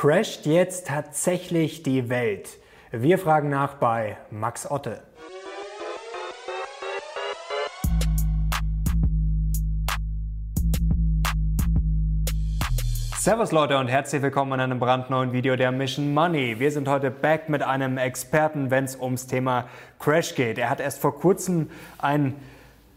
[0.00, 2.48] Crasht jetzt tatsächlich die Welt?
[2.90, 5.02] Wir fragen nach bei Max Otte.
[13.18, 16.58] Servus Leute und herzlich willkommen in einem brandneuen Video der Mission Money.
[16.58, 20.56] Wir sind heute back mit einem Experten, wenn es ums Thema Crash geht.
[20.56, 22.36] Er hat erst vor kurzem ein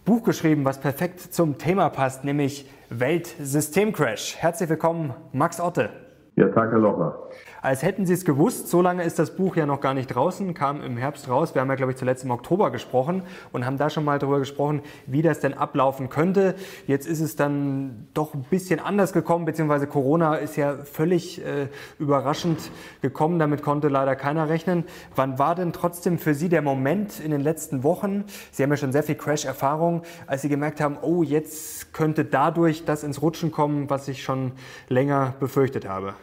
[0.05, 4.37] Buch geschrieben, was perfekt zum Thema passt, nämlich Weltsystemcrash.
[4.37, 6.02] Herzlich willkommen, Max Otte.
[6.35, 7.29] Ja, danke Locher.
[7.63, 10.53] Als hätten Sie es gewusst, so lange ist das Buch ja noch gar nicht draußen,
[10.53, 11.55] kam im Herbst raus.
[11.55, 14.39] Wir haben ja, glaube ich, zuletzt im Oktober gesprochen und haben da schon mal darüber
[14.39, 16.55] gesprochen, wie das denn ablaufen könnte.
[16.87, 21.69] Jetzt ist es dann doch ein bisschen anders gekommen, beziehungsweise Corona ist ja völlig äh,
[21.99, 22.59] überraschend
[23.01, 23.39] gekommen.
[23.39, 24.83] Damit konnte leider keiner rechnen.
[25.15, 28.25] Wann war denn trotzdem für Sie der Moment in den letzten Wochen?
[28.51, 32.83] Sie haben ja schon sehr viel Crash-Erfahrung, als Sie gemerkt haben, oh, jetzt könnte dadurch
[32.83, 34.51] das ins Rutschen kommen, was ich schon
[34.89, 36.13] länger befürchtet habe.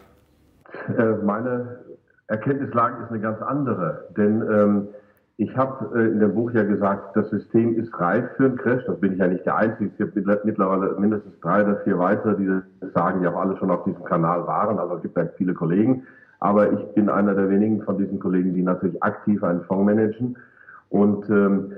[0.97, 1.79] Äh, meine
[2.27, 4.89] Erkenntnislage ist eine ganz andere, denn ähm,
[5.41, 8.85] ich habe äh, in dem Buch ja gesagt, das System ist reif für einen Crash.
[8.87, 9.91] Das bin ich ja nicht der Einzige.
[9.91, 13.71] Es gibt mittlerweile mindestens drei oder vier weitere, die das sagen, die auch alle schon
[13.71, 14.79] auf diesem Kanal waren.
[14.79, 16.03] Also es gibt ja viele Kollegen.
[16.41, 20.37] Aber ich bin einer der wenigen von diesen Kollegen, die natürlich aktiv einen Fonds managen.
[20.91, 21.73] Und ähm,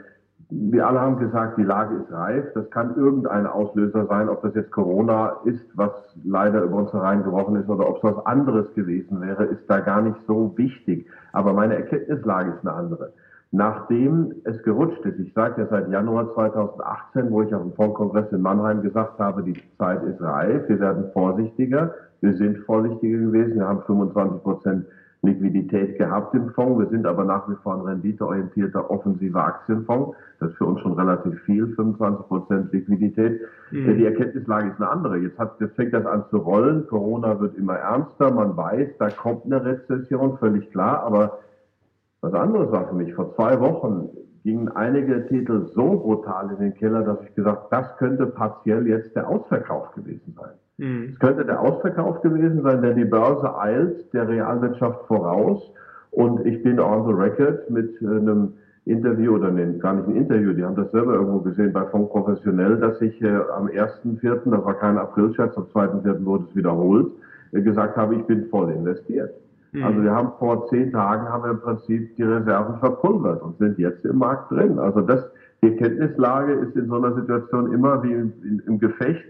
[0.54, 2.44] wir alle haben gesagt, die Lage ist reif.
[2.54, 5.90] Das kann irgendein Auslöser sein, ob das jetzt Corona ist, was
[6.24, 10.02] leider über uns hereingebrochen ist, oder ob es was anderes gewesen wäre, ist da gar
[10.02, 11.06] nicht so wichtig.
[11.32, 13.12] Aber meine Erkenntnislage ist eine andere.
[13.50, 18.32] Nachdem es gerutscht ist, ich sage ja seit Januar 2018, wo ich auf dem Fondskongress
[18.32, 23.56] in Mannheim gesagt habe, die Zeit ist reif, wir werden vorsichtiger, wir sind vorsichtiger gewesen,
[23.56, 24.86] wir haben 25 Prozent
[25.22, 26.80] Liquidität gehabt im Fonds.
[26.80, 30.16] Wir sind aber nach wie vor ein renditeorientierter offensiver Aktienfonds.
[30.40, 33.40] Das ist für uns schon relativ viel, 25 Prozent Liquidität.
[33.70, 33.96] Mhm.
[33.96, 35.18] Die Erkenntnislage ist eine andere.
[35.18, 36.88] Jetzt, hat, jetzt fängt das an zu rollen.
[36.88, 38.32] Corona wird immer ernster.
[38.32, 41.04] Man weiß, da kommt eine Rezession, völlig klar.
[41.04, 41.38] Aber
[42.20, 43.14] was anderes war für mich.
[43.14, 44.08] Vor zwei Wochen
[44.42, 49.14] gingen einige Titel so brutal in den Keller, dass ich gesagt, das könnte partiell jetzt
[49.14, 50.50] der Ausverkauf gewesen sein.
[50.78, 51.10] Mhm.
[51.12, 55.72] Es könnte der Ausverkauf gewesen sein, denn die Börse eilt der Realwirtschaft voraus.
[56.10, 58.52] Und ich bin on the record mit einem
[58.84, 62.10] Interview oder nee, gar nicht ein Interview, die haben das selber irgendwo gesehen bei Fonds
[62.10, 66.24] Professionell, dass ich äh, am 1.4., das war kein Aprilscherz, am 2.4.
[66.24, 67.12] wurde es wiederholt,
[67.52, 69.32] äh, gesagt habe, ich bin voll investiert.
[69.70, 69.84] Mhm.
[69.84, 73.78] Also wir haben vor zehn Tagen haben wir im Prinzip die Reserven verpulvert und sind
[73.78, 74.78] jetzt im Markt drin.
[74.80, 75.30] Also das,
[75.62, 78.32] die Kenntnislage ist in so einer Situation immer wie im,
[78.66, 79.24] im Gefecht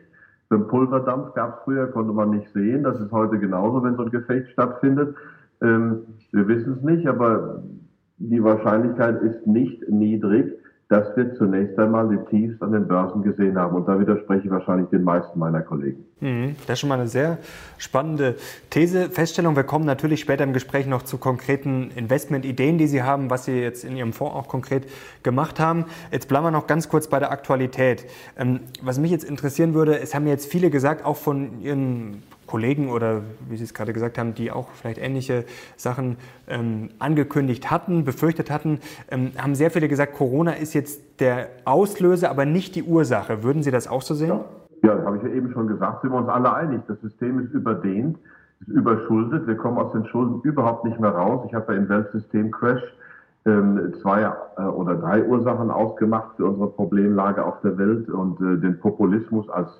[0.52, 2.82] beim Pulverdampf gab es früher, konnte man nicht sehen.
[2.82, 5.16] Das ist heute genauso, wenn so ein Gefecht stattfindet.
[5.62, 7.62] Ähm, wir wissen es nicht, aber
[8.18, 10.52] die Wahrscheinlichkeit ist nicht niedrig,
[10.92, 13.74] dass wir zunächst einmal die Tiefs an den Börsen gesehen haben.
[13.74, 16.04] Und da widerspreche ich wahrscheinlich den meisten meiner Kollegen.
[16.20, 16.54] Mhm.
[16.66, 17.38] Das ist schon mal eine sehr
[17.78, 18.36] spannende
[18.68, 19.56] These, Feststellung.
[19.56, 23.58] Wir kommen natürlich später im Gespräch noch zu konkreten Investmentideen, die Sie haben, was Sie
[23.58, 24.86] jetzt in Ihrem Fonds auch konkret
[25.22, 25.86] gemacht haben.
[26.10, 28.04] Jetzt bleiben wir noch ganz kurz bei der Aktualität.
[28.36, 32.90] Ähm, was mich jetzt interessieren würde, es haben jetzt viele gesagt, auch von Ihren Kollegen
[32.90, 35.46] oder wie Sie es gerade gesagt haben, die auch vielleicht ähnliche
[35.78, 38.78] Sachen ähm, angekündigt hatten, befürchtet hatten,
[39.10, 43.42] ähm, haben sehr viele gesagt, Corona ist jetzt der Auslöser, aber nicht die Ursache.
[43.42, 44.40] Würden Sie das auch so sehen?
[44.82, 46.82] Ja, ja habe ich ja eben schon gesagt, sind wir uns alle einig.
[46.88, 48.18] Das System ist überdehnt,
[48.60, 49.46] ist überschuldet.
[49.46, 51.46] Wir kommen aus den Schulden überhaupt nicht mehr raus.
[51.48, 52.82] Ich habe ja im Weltsystem-Crash
[53.46, 58.60] ähm, zwei äh, oder drei Ursachen ausgemacht für unsere Problemlage auf der Welt und äh,
[58.60, 59.70] den Populismus als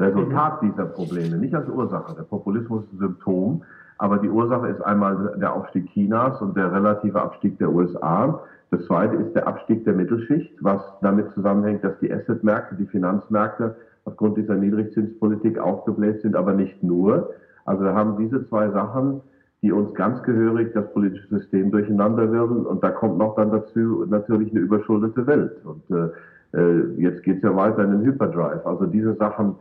[0.00, 2.14] Resultat dieser Probleme, nicht als Ursache.
[2.16, 3.62] Der Populismus ist ein Symptom,
[3.98, 8.40] aber die Ursache ist einmal der Aufstieg Chinas und der relative Abstieg der USA.
[8.70, 13.76] Das zweite ist der Abstieg der Mittelschicht, was damit zusammenhängt, dass die Assetmärkte, die Finanzmärkte
[14.04, 17.34] aufgrund dieser Niedrigzinspolitik aufgebläht sind, aber nicht nur.
[17.64, 19.20] Also wir haben diese zwei Sachen,
[19.62, 22.64] die uns ganz gehörig das politische System durcheinanderwirbeln.
[22.64, 25.52] Und da kommt noch dann dazu natürlich eine überschuldete Welt.
[25.64, 28.64] Und äh, äh jetzt geht's ja weiter in den Hyperdrive.
[28.64, 29.56] Also diese Sachen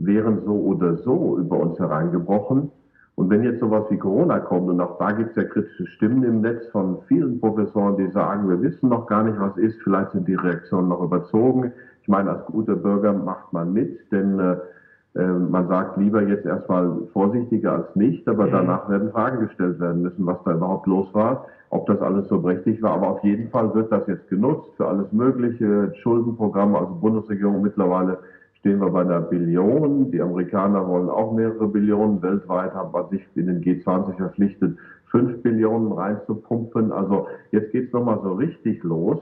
[0.00, 2.70] wären so oder so über uns hereingebrochen.
[3.14, 6.22] Und wenn jetzt sowas wie Corona kommt, und auch da gibt es ja kritische Stimmen
[6.22, 10.12] im Netz von vielen Professoren, die sagen, wir wissen noch gar nicht, was ist, vielleicht
[10.12, 11.70] sind die Reaktionen noch überzogen.
[12.00, 14.56] Ich meine, als guter Bürger macht man mit, denn äh,
[15.16, 18.52] äh man sagt lieber jetzt erstmal vorsichtiger als nicht, aber mhm.
[18.52, 22.40] danach werden Fragen gestellt werden müssen, was da überhaupt los war, ob das alles so
[22.40, 22.92] prächtig war.
[22.92, 28.16] Aber auf jeden Fall wird das jetzt genutzt für alles Mögliche, Schuldenprogramme, also Bundesregierung mittlerweile
[28.60, 30.10] stehen wir bei einer Billion.
[30.10, 32.22] Die Amerikaner wollen auch mehrere Billionen.
[32.22, 34.76] Weltweit haben wir sich in den G20 verpflichtet,
[35.10, 36.92] fünf Billionen reinzupumpen.
[36.92, 39.18] Also jetzt geht's nochmal so richtig los,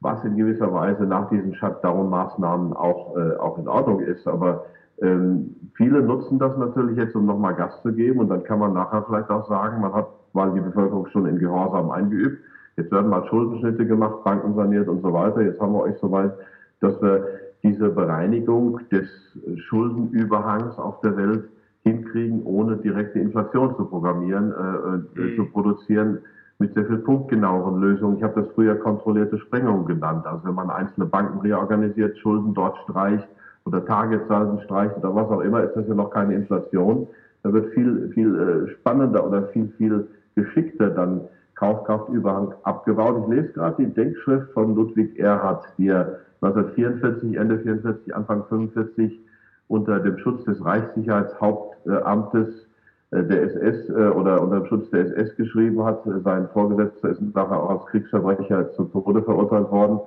[0.00, 4.26] was in gewisser Weise nach diesen Shutdown-Maßnahmen auch, äh, auch in Ordnung ist.
[4.26, 4.64] Aber
[5.00, 8.72] Ähm, viele nutzen das natürlich jetzt, um nochmal Gas zu geben und dann kann man
[8.72, 12.42] nachher vielleicht auch sagen, man hat mal die Bevölkerung schon in Gehorsam eingeübt.
[12.76, 15.40] Jetzt werden mal Schuldenschnitte gemacht, Banken saniert und so weiter.
[15.42, 16.32] Jetzt haben wir euch soweit,
[16.80, 17.24] dass wir
[17.62, 19.08] diese Bereinigung des
[19.56, 21.44] Schuldenüberhangs auf der Welt
[21.82, 25.36] hinkriegen, ohne direkte Inflation zu programmieren, äh, äh, mhm.
[25.36, 26.18] zu produzieren
[26.58, 28.16] mit sehr viel punktgenaueren Lösungen.
[28.16, 30.26] Ich habe das früher kontrollierte Sprengung genannt.
[30.26, 33.28] Also wenn man einzelne Banken reorganisiert, Schulden dort streicht
[33.64, 37.06] oder Targetsalden streicht oder was auch immer, ist das ja noch keine Inflation.
[37.42, 41.20] Da wird viel, viel äh, spannender oder viel, viel geschickter dann
[41.54, 43.24] Kaufkraftüberhang abgebaut.
[43.24, 49.20] Ich lese gerade die Denkschrift von Ludwig Erhard, die er 1944, Ende 44, Anfang 45
[49.68, 52.66] unter dem Schutz des Reichssicherheitshauptamtes
[53.10, 56.02] äh, der SS äh, oder unter dem Schutz der SS geschrieben hat.
[56.24, 60.00] Sein Vorgesetzter ist nachher auch als Kriegsverbrecher zu Tode verurteilt worden.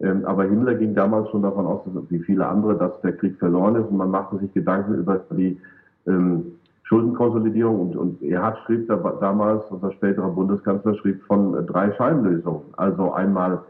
[0.00, 3.76] Ähm, aber Himmler ging damals schon davon aus, wie viele andere, dass der Krieg verloren
[3.76, 5.60] ist und man machte sich Gedanken über die
[6.06, 6.46] ähm,
[6.84, 12.62] Schuldenkonsolidierung und, und Erhard schrieb da, damals, unser späterer Bundeskanzler schrieb von drei Scheinlösungen.
[12.76, 13.62] Also einmal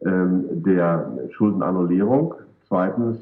[0.00, 2.34] der Schuldenannullierung,
[2.68, 3.18] zweitens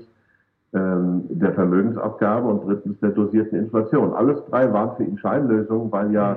[0.75, 2.49] ähm, der Vermögensabgabe.
[2.49, 4.12] Und drittens der dosierten Inflation.
[4.12, 6.37] Alles drei waren für ihn Scheinlösungen, weil ja äh,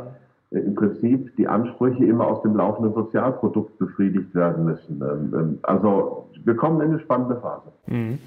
[0.52, 5.02] im Prinzip die Ansprüche immer aus dem laufenden Sozialprodukt befriedigt werden müssen.
[5.02, 7.74] Ähm, ähm, also wir kommen in eine spannende Phase.
[7.88, 8.20] Mhm.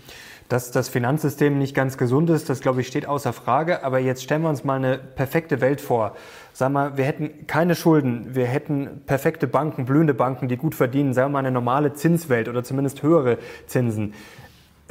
[0.51, 3.85] Dass das Finanzsystem nicht ganz gesund ist, das glaube ich steht außer Frage.
[3.85, 6.13] Aber jetzt stellen wir uns mal eine perfekte Welt vor.
[6.53, 11.15] Sag mal, wir hätten keine Schulden, wir hätten perfekte Banken, blühende Banken, die gut verdienen,
[11.15, 14.13] sagen wir mal eine normale Zinswelt oder zumindest höhere Zinsen.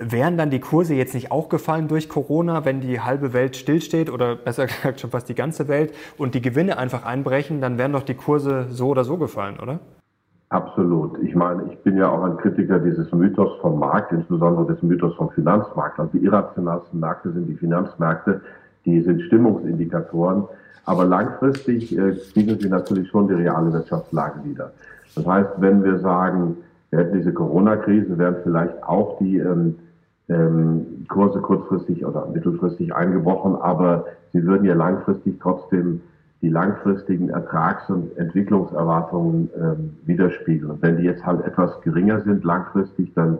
[0.01, 4.10] Wären dann die Kurse jetzt nicht auch gefallen durch Corona, wenn die halbe Welt stillsteht
[4.10, 7.94] oder besser gesagt schon fast die ganze Welt und die Gewinne einfach einbrechen, dann wären
[7.94, 9.80] doch die Kurse so oder so gefallen, oder?
[10.50, 11.19] Absolut.
[11.22, 15.16] Ich meine, ich bin ja auch ein Kritiker dieses Mythos vom Markt, insbesondere des Mythos
[15.16, 16.00] vom Finanzmarkt.
[16.00, 18.42] Also die irrationalsten Märkte sind die Finanzmärkte,
[18.86, 20.45] die sind Stimmungsindikatoren.
[20.86, 24.72] Aber langfristig äh, sie natürlich schon die reale Wirtschaftslage wieder.
[25.13, 26.57] Das heißt, wenn wir sagen,
[26.90, 29.75] wir hätten diese Corona-Krise, wären vielleicht auch die ähm,
[30.30, 36.02] ähm, Kurse kurzfristig oder mittelfristig eingebrochen, aber sie würden ja langfristig trotzdem
[36.42, 40.72] die langfristigen Ertrags- und Entwicklungserwartungen ähm, widerspiegeln.
[40.72, 43.40] Und wenn die jetzt halt etwas geringer sind langfristig, dann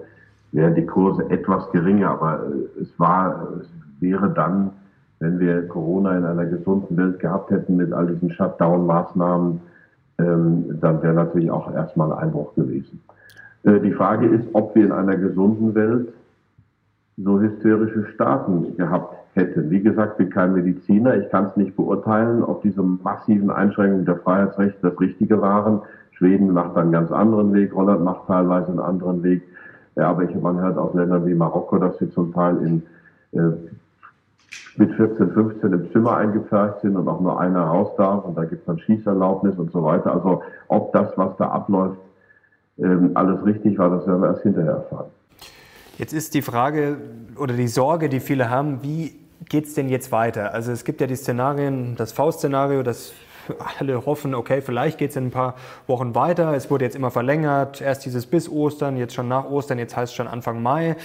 [0.52, 3.68] wären die Kurse etwas geringer, aber äh, es war, es
[4.02, 4.72] wäre dann,
[5.20, 9.62] wenn wir Corona in einer gesunden Welt gehabt hätten mit all diesen Shutdown-Maßnahmen,
[10.18, 13.00] ähm, dann wäre natürlich auch erstmal ein Einbruch gewesen.
[13.64, 16.10] Äh, die Frage ist, ob wir in einer gesunden Welt
[17.24, 19.70] so hysterische Staaten gehabt hätten.
[19.70, 21.18] Wie gesagt, bin kein Mediziner.
[21.18, 25.82] Ich kann es nicht beurteilen, ob diese massiven Einschränkungen der Freiheitsrechte das Richtige waren.
[26.12, 29.42] Schweden macht einen ganz anderen Weg, Holland macht teilweise einen anderen Weg.
[29.96, 32.84] Ja, aber ich, man hört aus Ländern wie Marokko, dass sie zum Teil in,
[33.40, 33.52] äh,
[34.78, 38.46] mit 14, 15 im Zimmer eingepfercht sind und auch nur einer raus darf und da
[38.46, 40.14] gibt es dann Schießerlaubnis und so weiter.
[40.14, 42.00] Also ob das, was da abläuft,
[42.78, 45.10] ähm, alles richtig war, das werden wir erst hinterher erfahren.
[46.00, 46.96] Jetzt ist die Frage
[47.36, 49.20] oder die Sorge, die viele haben, wie
[49.50, 50.54] geht es denn jetzt weiter?
[50.54, 53.12] Also es gibt ja die Szenarien, das V-Szenario, das
[53.80, 55.56] alle hoffen, okay, vielleicht geht es in ein paar
[55.88, 56.54] Wochen weiter.
[56.54, 60.12] Es wurde jetzt immer verlängert, erst dieses bis Ostern, jetzt schon nach Ostern, jetzt heißt
[60.12, 60.96] es schon Anfang Mai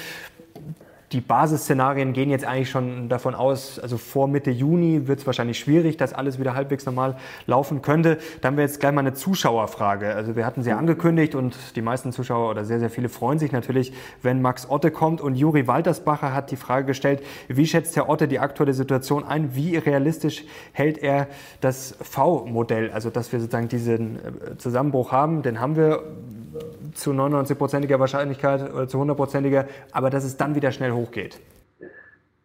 [1.15, 5.61] die Basisszenarien gehen jetzt eigentlich schon davon aus, also vor Mitte Juni wird es wahrscheinlich
[5.61, 7.17] schwierig, dass alles wieder halbwegs normal
[7.47, 8.19] laufen könnte.
[8.41, 10.13] Dann haben wir jetzt gleich mal eine Zuschauerfrage.
[10.13, 13.53] Also wir hatten sie angekündigt und die meisten Zuschauer oder sehr, sehr viele freuen sich
[13.53, 13.93] natürlich,
[14.23, 15.21] wenn Max Otte kommt.
[15.21, 19.55] Und Juri Waltersbacher hat die Frage gestellt, wie schätzt Herr Otte die aktuelle Situation ein?
[19.55, 21.29] Wie realistisch hält er
[21.61, 25.43] das V-Modell, also dass wir sozusagen diesen äh, Zusammenbruch haben?
[25.43, 26.03] Den haben wir
[26.95, 31.41] zu 99-prozentiger Wahrscheinlichkeit oder zu 100-prozentiger, aber dass es dann wieder schnell hochgeht?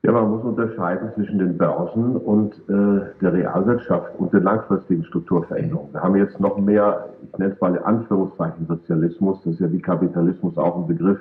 [0.02, 5.94] Ja, man muss unterscheiden zwischen den Börsen und äh, der Realwirtschaft und den langfristigen Strukturveränderungen.
[5.94, 9.72] Wir haben jetzt noch mehr, ich nenne es mal in Anführungszeichen Sozialismus, das ist ja
[9.72, 11.20] wie Kapitalismus auch ein Begriff,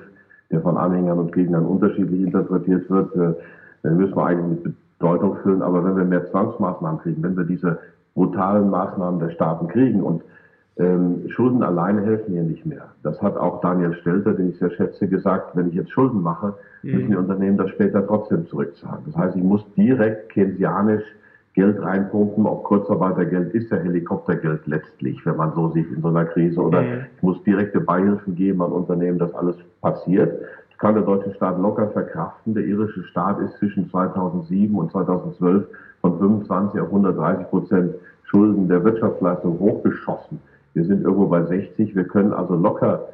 [0.49, 3.13] der von Anhängern und Gegnern unterschiedlich interpretiert wird.
[3.15, 3.33] Äh,
[3.83, 7.43] den müssen wir eigentlich mit Bedeutung füllen, aber wenn wir mehr Zwangsmaßnahmen kriegen, wenn wir
[7.43, 7.79] diese
[8.13, 10.23] brutalen Maßnahmen der Staaten kriegen und
[10.79, 12.85] ähm, Schulden alleine helfen hier nicht mehr.
[13.03, 16.55] Das hat auch Daniel Stelter, den ich sehr schätze, gesagt, wenn ich jetzt Schulden mache,
[16.83, 16.91] mhm.
[16.91, 19.03] müssen die Unternehmen das später trotzdem zurückzahlen.
[19.05, 21.03] Das heißt, ich muss direkt keynesianisch
[21.53, 26.23] Geld reinpumpen, auch Kurzarbeitergeld ist ja Helikoptergeld letztlich, wenn man so sieht in so einer
[26.25, 26.61] Krise.
[26.61, 27.05] Oder mhm.
[27.17, 30.41] ich muss direkte Beihilfen geben an Unternehmen, dass alles passiert.
[30.69, 32.53] Das kann der deutsche Staat locker verkraften.
[32.53, 35.67] Der irische Staat ist zwischen 2007 und 2012
[35.99, 40.39] von 25 auf 130 Prozent Schulden der Wirtschaftsleistung hochgeschossen.
[40.73, 41.95] Wir sind irgendwo bei 60.
[41.95, 43.09] Wir können also locker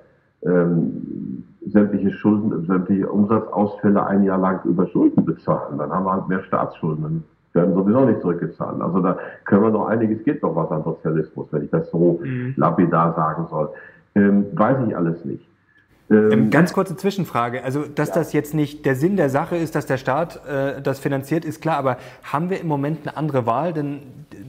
[0.46, 5.78] ähm, sämtliche Schulden, sämtliche Umsatzausfälle ein Jahr lang über Schulden bezahlen.
[5.78, 7.04] Dann haben wir halt mehr Staatsschulden.
[7.04, 8.82] Dann werden sowieso nicht zurückgezahlt.
[8.82, 12.20] Also da können wir noch einiges, geht noch was an Sozialismus, wenn ich das so
[12.24, 12.54] mhm.
[12.58, 13.70] lapidar sagen soll.
[14.16, 15.46] Ähm, weiß ich alles nicht.
[16.10, 17.64] Ähm, ähm, Ganz kurze Zwischenfrage.
[17.64, 18.16] Also, dass ja.
[18.16, 21.62] das jetzt nicht der Sinn der Sache ist, dass der Staat äh, das finanziert, ist
[21.62, 21.78] klar.
[21.78, 23.74] Aber haben wir im Moment eine andere Wahl?
[23.74, 24.02] Denn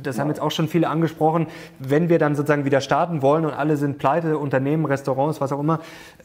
[0.06, 1.46] das haben jetzt auch schon viele angesprochen.
[1.78, 5.60] Wenn wir dann sozusagen wieder starten wollen und alle sind pleite, Unternehmen, Restaurants, was auch
[5.60, 5.80] immer.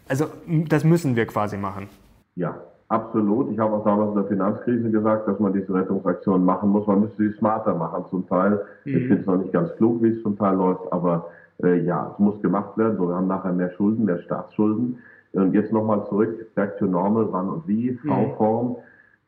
[0.07, 0.25] Also,
[0.67, 1.89] das müssen wir quasi machen.
[2.35, 2.55] Ja,
[2.87, 3.51] absolut.
[3.51, 6.87] Ich habe auch damals in der Finanzkrise gesagt, dass man diese Rettungsaktion machen muss.
[6.87, 8.61] Man müsste sie smarter machen zum Teil.
[8.85, 8.97] Mhm.
[8.97, 10.91] Ich finde es noch nicht ganz klug, wie es zum Teil läuft.
[10.91, 11.27] Aber
[11.63, 12.97] äh, ja, es muss gemacht werden.
[12.97, 14.99] So, wir haben nachher mehr Schulden, mehr Staatsschulden.
[15.33, 18.09] Und jetzt nochmal zurück, back to normal, wann und wie, mhm.
[18.09, 18.67] V-Form.
[18.67, 18.75] Ähm,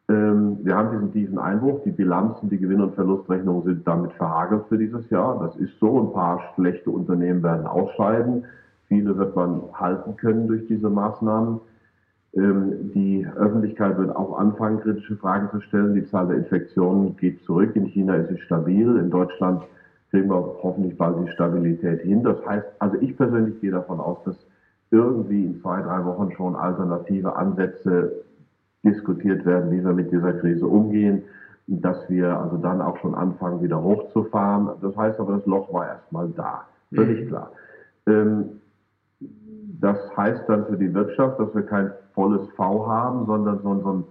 [0.07, 4.77] wir haben diesen tiefen Einbruch, die Bilanzen, die Gewinn- und Verlustrechnungen sind damit verhagelt für
[4.77, 5.39] dieses Jahr.
[5.39, 8.43] Das ist so, ein paar schlechte Unternehmen werden ausscheiden.
[8.87, 11.59] Viele wird man halten können durch diese Maßnahmen.
[12.35, 15.93] Ähm, die Öffentlichkeit wird auch anfangen, kritische Fragen zu stellen.
[15.93, 17.75] Die Zahl der Infektionen geht zurück.
[17.75, 18.97] In China ist sie stabil.
[18.97, 19.63] In Deutschland
[20.09, 22.23] kriegen wir hoffentlich bald die Stabilität hin.
[22.23, 24.35] Das heißt, also ich persönlich gehe davon aus, dass
[24.91, 28.23] irgendwie in zwei, drei Wochen schon alternative Ansätze
[28.83, 31.23] diskutiert werden, wie wir mit dieser Krise umgehen,
[31.67, 34.69] dass wir also dann auch schon anfangen, wieder hochzufahren.
[34.81, 36.65] Das heißt aber, das Loch war erstmal da.
[36.93, 37.27] Völlig mhm.
[37.29, 37.51] klar.
[38.05, 38.45] Ähm,
[39.79, 43.93] das heißt dann für die Wirtschaft, dass wir kein volles V haben, sondern so, so
[43.93, 44.03] ein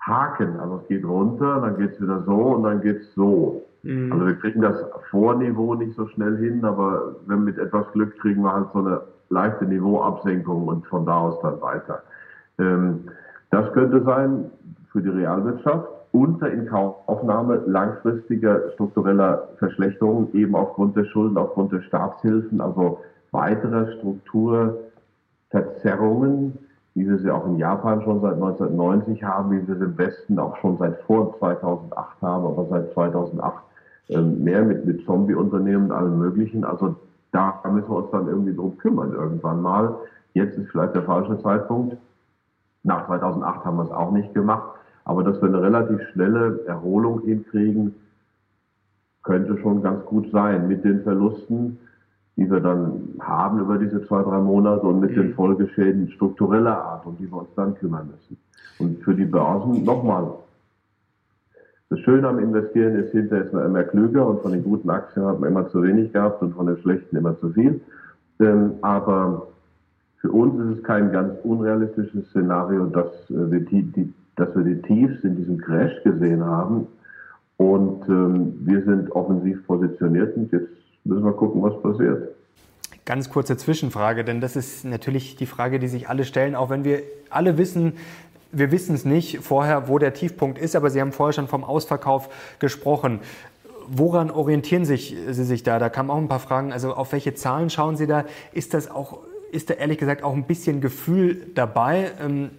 [0.00, 0.58] Haken.
[0.58, 3.62] Also es geht runter, dann geht es wieder so und dann geht es so.
[3.82, 4.12] Mhm.
[4.12, 4.76] Also wir kriegen das
[5.10, 9.00] Vorniveau nicht so schnell hin, aber wenn mit etwas Glück kriegen wir halt so eine
[9.28, 12.02] leichte Niveauabsenkung und von da aus dann weiter.
[12.58, 13.04] Ähm,
[13.50, 14.50] das könnte sein
[14.92, 22.60] für die Realwirtschaft unter Inkaufnahme langfristiger struktureller Verschlechterungen, eben aufgrund der Schulden, aufgrund der Staatshilfen,
[22.60, 23.00] also
[23.30, 26.58] weiterer Strukturverzerrungen,
[26.94, 30.38] wie wir sie auch in Japan schon seit 1990 haben, wie wir sie im Westen
[30.38, 33.62] auch schon seit vor 2008 haben, aber seit 2008
[34.08, 36.64] ähm, mehr mit, mit Zombie-Unternehmen und allem Möglichen.
[36.64, 36.96] Also
[37.32, 39.94] da müssen wir uns dann irgendwie drum kümmern irgendwann mal.
[40.32, 41.98] Jetzt ist vielleicht der falsche Zeitpunkt.
[42.82, 44.78] Nach 2008 haben wir es auch nicht gemacht.
[45.04, 47.94] Aber dass wir eine relativ schnelle Erholung hinkriegen,
[49.22, 51.78] könnte schon ganz gut sein mit den Verlusten,
[52.36, 55.14] die wir dann haben über diese zwei, drei Monate und mit mhm.
[55.16, 58.38] den Folgeschäden struktureller Art, um die wir uns dann kümmern müssen.
[58.78, 60.30] Und für die Börsen nochmal,
[61.90, 65.24] das Schöne am Investieren ist, hinterher ist man immer klüger und von den guten Aktien
[65.24, 67.80] hat man immer zu wenig gehabt und von den schlechten immer zu viel.
[68.40, 69.48] Ähm, aber
[70.20, 74.64] für uns ist es kein ganz unrealistisches Szenario, dass äh, wir die, die, dass wir
[74.64, 76.86] die Tiefs in diesem Crash gesehen haben.
[77.56, 80.68] Und ähm, wir sind offensiv positioniert und jetzt
[81.04, 82.28] müssen wir gucken, was passiert.
[83.04, 86.84] Ganz kurze Zwischenfrage, denn das ist natürlich die Frage, die sich alle stellen, auch wenn
[86.84, 87.94] wir alle wissen,
[88.52, 91.64] wir wissen es nicht vorher, wo der Tiefpunkt ist, aber Sie haben vorher schon vom
[91.64, 93.20] Ausverkauf gesprochen.
[93.88, 95.78] Woran orientieren sich, Sie sich da?
[95.78, 96.72] Da kamen auch ein paar Fragen.
[96.72, 98.24] Also auf welche Zahlen schauen Sie da?
[98.52, 99.18] Ist das auch,
[99.52, 102.10] ist da ehrlich gesagt auch ein bisschen Gefühl dabei?
[102.20, 102.50] Ähm,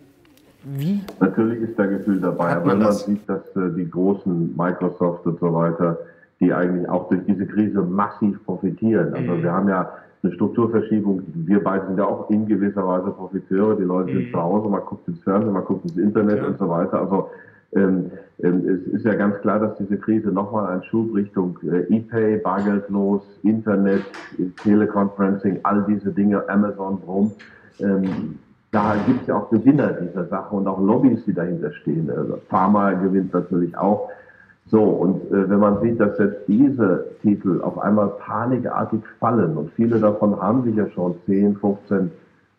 [0.64, 1.02] wie?
[1.20, 5.40] Natürlich ist da Gefühl dabei, aber wenn man sieht, dass äh, die großen Microsoft und
[5.40, 5.98] so weiter,
[6.40, 9.14] die eigentlich auch durch diese Krise massiv profitieren.
[9.14, 9.44] Also mhm.
[9.44, 9.92] wir haben ja
[10.22, 11.24] eine Strukturverschiebung.
[11.34, 13.76] Wir beide sind ja auch in gewisser Weise Profiteure.
[13.78, 14.32] Die Leute sind mhm.
[14.32, 16.48] zu Hause, man guckt ins Fernsehen, man guckt ins Internet ja.
[16.48, 17.00] und so weiter.
[17.00, 17.30] Also
[17.74, 18.12] ähm,
[18.42, 22.38] ähm, es ist ja ganz klar, dass diese Krise nochmal einen Schub Richtung äh, E-Pay,
[22.38, 24.04] bargeldlos, Internet,
[24.64, 27.32] Teleconferencing, all diese Dinge, Amazon, Brom.
[27.80, 28.40] Ähm,
[28.72, 32.10] da gibt es ja auch Gewinner dieser Sache und auch Lobbys, die dahinter stehen.
[32.10, 34.10] Also Pharma gewinnt natürlich auch.
[34.68, 39.72] So, und äh, wenn man sieht, dass selbst diese Titel auf einmal panikartig fallen und
[39.72, 42.12] viele davon haben sich ja schon 10, 15,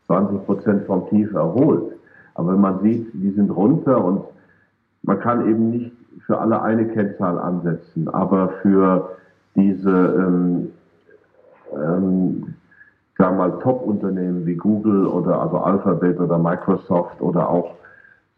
[0.06, 1.92] 20 Prozent vom Tief erholt.
[2.34, 4.22] Aber wenn man sieht, die sind runter und
[5.02, 5.92] man kann eben nicht
[6.26, 9.16] für alle eine Kennzahl ansetzen, aber für
[9.54, 10.72] diese, ähm,
[11.72, 12.54] ähm,
[13.16, 17.74] sagen mal, Top-Unternehmen wie Google oder also Alphabet oder Microsoft oder auch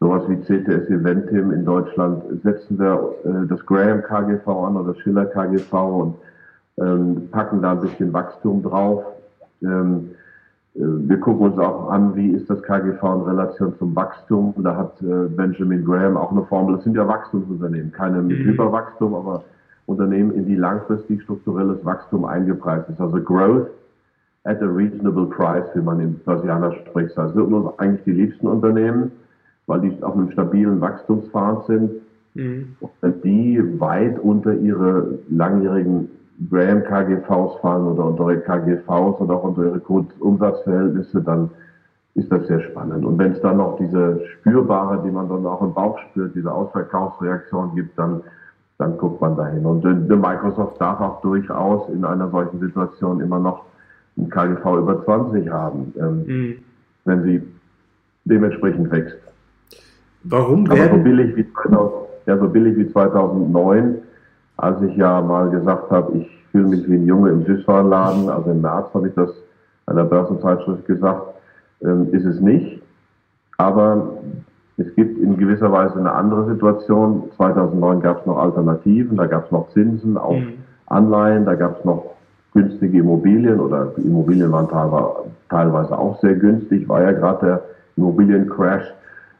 [0.00, 5.26] sowas wie CTS Eventim in Deutschland, setzen wir äh, das Graham KGV an oder Schiller
[5.26, 6.14] KGV und
[6.78, 9.04] ähm, packen da ein bisschen Wachstum drauf.
[9.62, 10.14] Ähm, äh,
[10.74, 14.54] wir gucken uns auch an, wie ist das KGV in Relation zum Wachstum.
[14.58, 16.76] Da hat äh, Benjamin Graham auch eine Formel.
[16.76, 18.44] Das sind ja Wachstumsunternehmen, keine mit mhm.
[18.44, 19.44] Hyperwachstum, aber
[19.86, 23.00] Unternehmen, in die langfristig strukturelles Wachstum eingepreist ist.
[23.00, 23.68] Also Growth
[24.44, 27.16] at a reasonable price, wie man im Börsianer spricht.
[27.16, 29.12] Das sind uns eigentlich die liebsten Unternehmen
[29.66, 31.90] weil die auf einem stabilen Wachstumspfad sind.
[32.34, 32.76] Mhm.
[33.24, 36.08] Die weit unter ihre langjährigen
[36.50, 39.80] Graham KGVs fallen oder unter ihre KGVs oder auch unter ihre
[40.20, 41.50] Umsatzverhältnisse, dann
[42.14, 43.04] ist das sehr spannend.
[43.04, 46.52] Und wenn es dann noch diese spürbare, die man dann auch im Bauch spürt, diese
[46.52, 48.22] Ausverkaufsreaktion gibt, dann,
[48.78, 49.64] dann guckt man dahin.
[49.64, 53.64] Und äh, Microsoft darf auch durchaus in einer solchen Situation immer noch
[54.18, 56.54] ein KGV über 20 haben, ähm, mhm.
[57.04, 57.42] wenn sie
[58.24, 59.16] dementsprechend wächst.
[60.24, 60.82] Warum werden...
[60.82, 61.92] Aber so billig wie 2000,
[62.26, 63.96] ja, so billig wie 2009,
[64.62, 68.50] als ich ja mal gesagt habe, ich fühle mich wie ein Junge im Süßwarenladen, also
[68.50, 69.30] im März habe ich das
[69.86, 71.34] einer Börsenzeitschrift gesagt,
[71.82, 72.80] ähm, ist es nicht.
[73.58, 74.18] Aber
[74.76, 77.24] es gibt in gewisser Weise eine andere Situation.
[77.36, 80.54] 2009 gab es noch Alternativen, da gab es noch Zinsen auf mhm.
[80.86, 82.12] Anleihen, da gab es noch
[82.54, 84.68] günstige Immobilien oder Immobilien waren
[85.48, 87.62] teilweise auch sehr günstig, war ja gerade der
[87.96, 88.94] Immobiliencrash.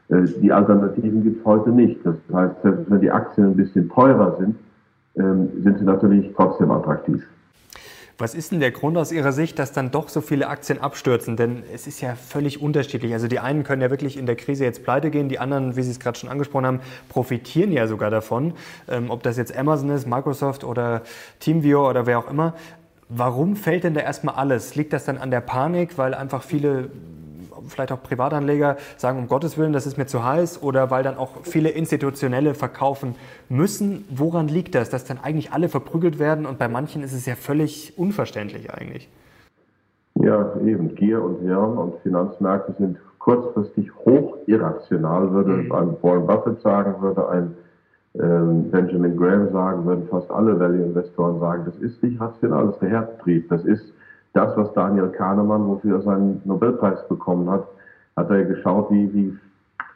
[0.09, 2.05] Äh, die Alternativen gibt es heute nicht.
[2.05, 4.57] Das heißt, selbst wenn die Aktien ein bisschen teurer sind,
[5.15, 7.23] sind sie natürlich trotzdem attraktiv.
[8.19, 11.35] Was ist denn der Grund aus Ihrer Sicht, dass dann doch so viele Aktien abstürzen?
[11.35, 13.11] Denn es ist ja völlig unterschiedlich.
[13.11, 15.81] Also die einen können ja wirklich in der Krise jetzt pleite gehen, die anderen, wie
[15.81, 16.79] Sie es gerade schon angesprochen haben,
[17.09, 18.53] profitieren ja sogar davon.
[18.87, 21.01] Ähm, ob das jetzt Amazon ist, Microsoft oder
[21.39, 22.53] TeamViewer oder wer auch immer.
[23.09, 24.75] Warum fällt denn da erstmal alles?
[24.75, 26.89] Liegt das dann an der Panik, weil einfach viele
[27.67, 31.17] vielleicht auch Privatanleger sagen, um Gottes Willen, das ist mir zu heiß oder weil dann
[31.17, 33.15] auch viele Institutionelle verkaufen
[33.49, 34.05] müssen.
[34.09, 37.35] Woran liegt das, dass dann eigentlich alle verprügelt werden und bei manchen ist es ja
[37.35, 39.09] völlig unverständlich eigentlich?
[40.15, 40.95] Ja, eben.
[40.95, 45.71] Gier und Hirn und Finanzmärkte sind kurzfristig hoch irrational, würde mhm.
[45.71, 47.55] ein Warren Buffett sagen, würde ein
[48.19, 52.81] ähm, Benjamin Graham sagen, würden fast alle Value-Investoren sagen, das ist nicht rational, das ist
[52.81, 53.49] der Herztrieb.
[53.49, 53.93] Das ist
[54.33, 57.67] das, was Daniel Kahnemann, wofür er seinen Nobelpreis bekommen hat,
[58.15, 59.37] hat er geschaut, wie, wie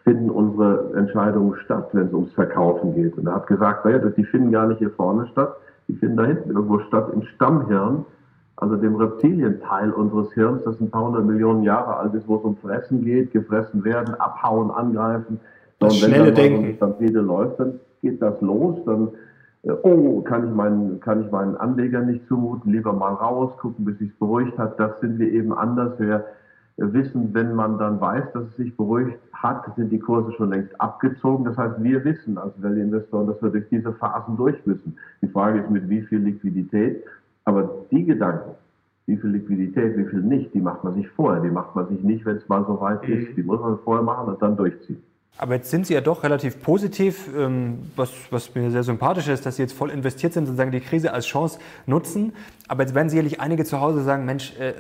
[0.04, 3.18] finden unsere Entscheidungen statt, wenn es ums Verkaufen geht.
[3.18, 5.56] Und er hat gesagt, naja, die finden gar nicht hier vorne statt,
[5.88, 8.06] die finden da hinten irgendwo statt im Stammhirn,
[8.56, 12.44] also dem Reptilienteil unseres Hirns, das ein paar hundert Millionen Jahre alt ist, wo es
[12.44, 15.40] um Fressen geht, gefressen werden, abhauen, angreifen.
[15.80, 16.76] Das und wenn schnelle dann Denken.
[16.76, 19.10] Stampede läuft, dann geht das los, dann
[19.84, 23.98] oh, kann ich, meinen, kann ich meinen Anleger nicht zumuten, lieber mal raus, gucken, bis
[24.00, 24.80] sich beruhigt hat.
[24.80, 26.00] Das sind wir eben anders.
[26.00, 26.26] Wir
[26.78, 30.80] wissen, wenn man dann weiß, dass es sich beruhigt hat, sind die Kurse schon längst
[30.80, 31.46] abgezogen.
[31.46, 34.98] Das heißt, wir wissen als Value-Investoren, dass wir durch diese Phasen durch müssen.
[35.22, 37.04] Die Frage ist, mit wie viel Liquidität.
[37.46, 38.52] Aber die Gedanken,
[39.08, 41.42] wie viel Liquidität, wie viel nicht, die macht man sich vorher.
[41.42, 43.14] Die macht man sich nicht, wenn es mal so weit mhm.
[43.14, 43.38] ist.
[43.38, 45.02] Die muss man vorher machen und dann durchziehen.
[45.40, 49.46] Aber jetzt sind Sie ja doch relativ positiv, ähm, was, was, mir sehr sympathisch ist,
[49.46, 52.34] dass Sie jetzt voll investiert sind, sozusagen die Krise als Chance nutzen.
[52.68, 54.74] Aber jetzt werden sicherlich einige zu Hause sagen, Mensch, äh,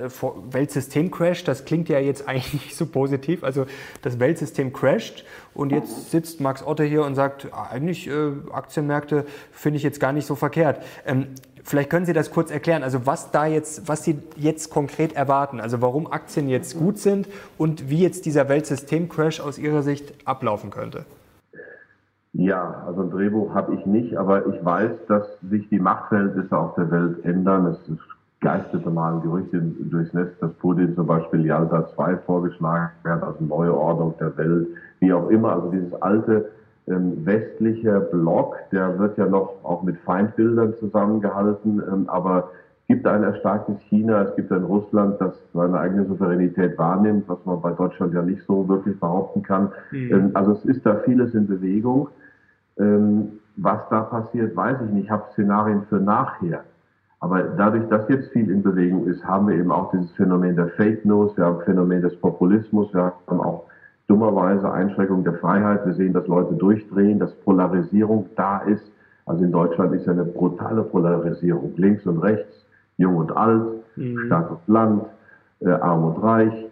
[0.52, 3.44] Weltsystem crasht, das klingt ja jetzt eigentlich nicht so positiv.
[3.44, 3.68] Also
[4.02, 9.78] das Weltsystem crasht und jetzt sitzt Max Otte hier und sagt, eigentlich äh, Aktienmärkte finde
[9.78, 10.84] ich jetzt gar nicht so verkehrt.
[11.06, 11.28] Ähm,
[11.68, 15.60] Vielleicht können Sie das kurz erklären, also was da jetzt, was Sie jetzt konkret erwarten,
[15.60, 17.28] also warum Aktien jetzt gut sind
[17.58, 21.04] und wie jetzt dieser Weltsystem-Crash aus Ihrer Sicht ablaufen könnte.
[22.32, 26.76] Ja, also ein Drehbuch habe ich nicht, aber ich weiß, dass sich die Machtverhältnisse auf
[26.76, 27.66] der Welt ändern.
[27.66, 27.80] Es
[28.40, 33.44] geistete mal ein Gerücht durchs Netz, dass Putin zum Beispiel Yalta 2 vorgeschlagen hat, also
[33.44, 34.70] neue Ordnung der Welt,
[35.02, 35.52] wie auch immer.
[35.52, 36.50] Also dieses alte
[36.88, 42.50] ähm, westlicher Block, der wird ja noch auch mit Feindbildern zusammengehalten, ähm, aber
[42.82, 47.40] es gibt ein erstarktes China, es gibt ein Russland, das seine eigene Souveränität wahrnimmt, was
[47.46, 49.72] man bei Deutschland ja nicht so wirklich behaupten kann.
[49.92, 50.12] Mhm.
[50.14, 52.08] Ähm, also es ist da vieles in Bewegung.
[52.80, 55.06] Ähm, was da passiert, weiß ich nicht.
[55.06, 56.64] Ich habe Szenarien für nachher.
[57.20, 60.70] Aber dadurch, dass jetzt viel in Bewegung ist, haben wir eben auch dieses Phänomen der
[60.70, 63.66] Fake News, wir haben Phänomen des Populismus, wir haben auch
[64.08, 65.86] dummerweise Einschränkung der Freiheit.
[65.86, 68.84] Wir sehen, dass Leute durchdrehen, dass Polarisierung da ist.
[69.26, 71.74] Also in Deutschland ist ja eine brutale Polarisierung.
[71.76, 72.66] Links und rechts,
[72.98, 73.64] jung und alt,
[73.98, 74.20] mhm.
[74.26, 75.04] Stadt und Land,
[75.60, 76.66] äh, arm und reich,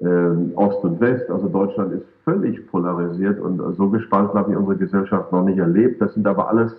[0.00, 1.30] äh, Ost und West.
[1.30, 6.02] Also Deutschland ist völlig polarisiert und so gespalten habe ich unsere Gesellschaft noch nicht erlebt.
[6.02, 6.74] Das sind aber alles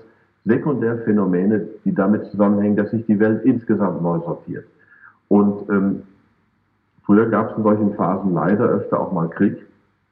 [0.45, 4.65] Sekundärphänomene, die damit zusammenhängen, dass sich die Welt insgesamt neu sortiert.
[5.29, 6.03] Und ähm,
[7.05, 9.57] früher gab es in solchen Phasen leider öfter auch mal Krieg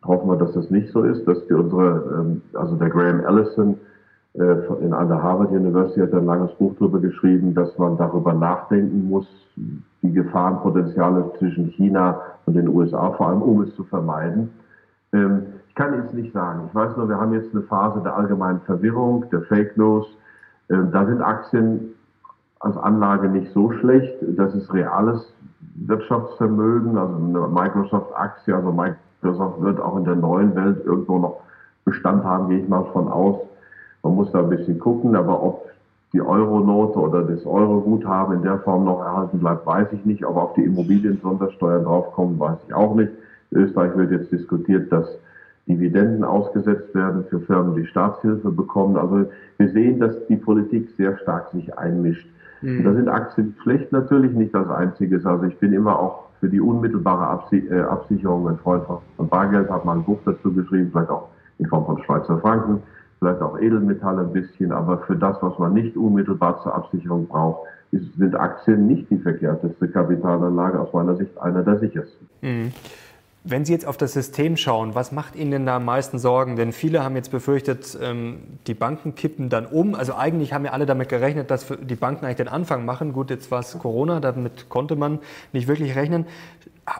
[0.05, 3.77] hoffen wir, dass das nicht so ist, dass die unsere, ähm, also der Graham Allison
[4.33, 4.41] äh,
[4.81, 9.27] in, der Harvard University hat ein langes Buch darüber geschrieben, dass man darüber nachdenken muss,
[9.55, 14.49] die Gefahrenpotenziale zwischen China und den USA, vor allem um es zu vermeiden.
[15.13, 16.61] Ähm, ich kann jetzt nicht sagen.
[16.67, 20.05] Ich weiß nur, wir haben jetzt eine Phase der allgemeinen Verwirrung, der Fake News.
[20.69, 21.93] Ähm, da sind Aktien
[22.59, 24.15] als Anlage nicht so schlecht.
[24.37, 25.33] Das ist reales
[25.75, 28.71] Wirtschaftsvermögen, also eine Microsoft-Aktie, also
[29.21, 31.41] Microsoft wird auch in der neuen Welt irgendwo noch
[31.85, 33.37] Bestand haben, gehe ich mal von aus.
[34.03, 35.69] Man muss da ein bisschen gucken, aber ob
[36.13, 40.23] die Euronote oder das Euro-Guthaben in der Form noch erhalten bleibt, weiß ich nicht.
[40.23, 43.11] Aber auf die Immobilien-Sondersteuern draufkommen, weiß ich auch nicht.
[43.51, 45.07] Österreich wird jetzt diskutiert, dass
[45.67, 48.97] Dividenden ausgesetzt werden für Firmen, die Staatshilfe bekommen.
[48.97, 49.25] Also
[49.57, 52.27] wir sehen, dass die Politik sehr stark sich einmischt.
[52.61, 52.83] Mhm.
[52.83, 55.21] Da sind Aktien schlecht natürlich nicht das Einzige.
[55.23, 59.85] Also ich bin immer auch für die unmittelbare äh, Absicherung ein Freund von Bargeld, habe
[59.85, 62.81] mal ein Buch dazu geschrieben, vielleicht auch in Form von Schweizer Franken,
[63.19, 67.67] vielleicht auch Edelmetalle ein bisschen, aber für das, was man nicht unmittelbar zur Absicherung braucht,
[67.91, 72.27] sind Aktien nicht die verkehrteste Kapitalanlage, aus meiner Sicht einer der sichersten.
[72.41, 72.71] Mhm.
[73.49, 76.55] Wenn Sie jetzt auf das System schauen, was macht Ihnen denn da am meisten Sorgen?
[76.55, 79.95] Denn viele haben jetzt befürchtet, ähm, die Banken kippen dann um.
[79.95, 83.11] Also eigentlich haben ja alle damit gerechnet, dass die Banken eigentlich den Anfang machen.
[83.11, 85.17] Gut, jetzt war es Corona, damit konnte man
[85.51, 86.27] nicht wirklich rechnen.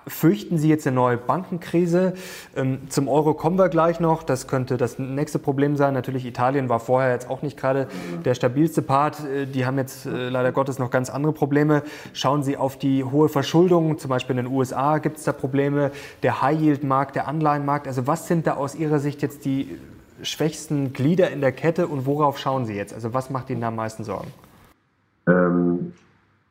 [0.08, 2.14] Fürchten Sie jetzt eine neue Bankenkrise?
[2.56, 4.24] Ähm, zum Euro kommen wir gleich noch.
[4.24, 5.94] Das könnte das nächste Problem sein.
[5.94, 7.88] Natürlich, Italien war vorher jetzt auch nicht gerade
[8.26, 9.20] der stabilste Part.
[9.26, 11.84] Äh, die haben jetzt äh, leider Gottes noch ganz andere Probleme.
[12.14, 13.98] Schauen Sie auf die hohe Verschuldung.
[13.98, 15.92] Zum Beispiel in den USA gibt es da Probleme.
[16.24, 17.88] Der High-Yield-Markt, der Anleihenmarkt.
[17.88, 19.80] Also was sind da aus Ihrer Sicht jetzt die
[20.22, 22.94] schwächsten Glieder in der Kette und worauf schauen Sie jetzt?
[22.94, 24.32] Also was macht Ihnen da am meisten Sorgen?
[25.28, 25.94] Ähm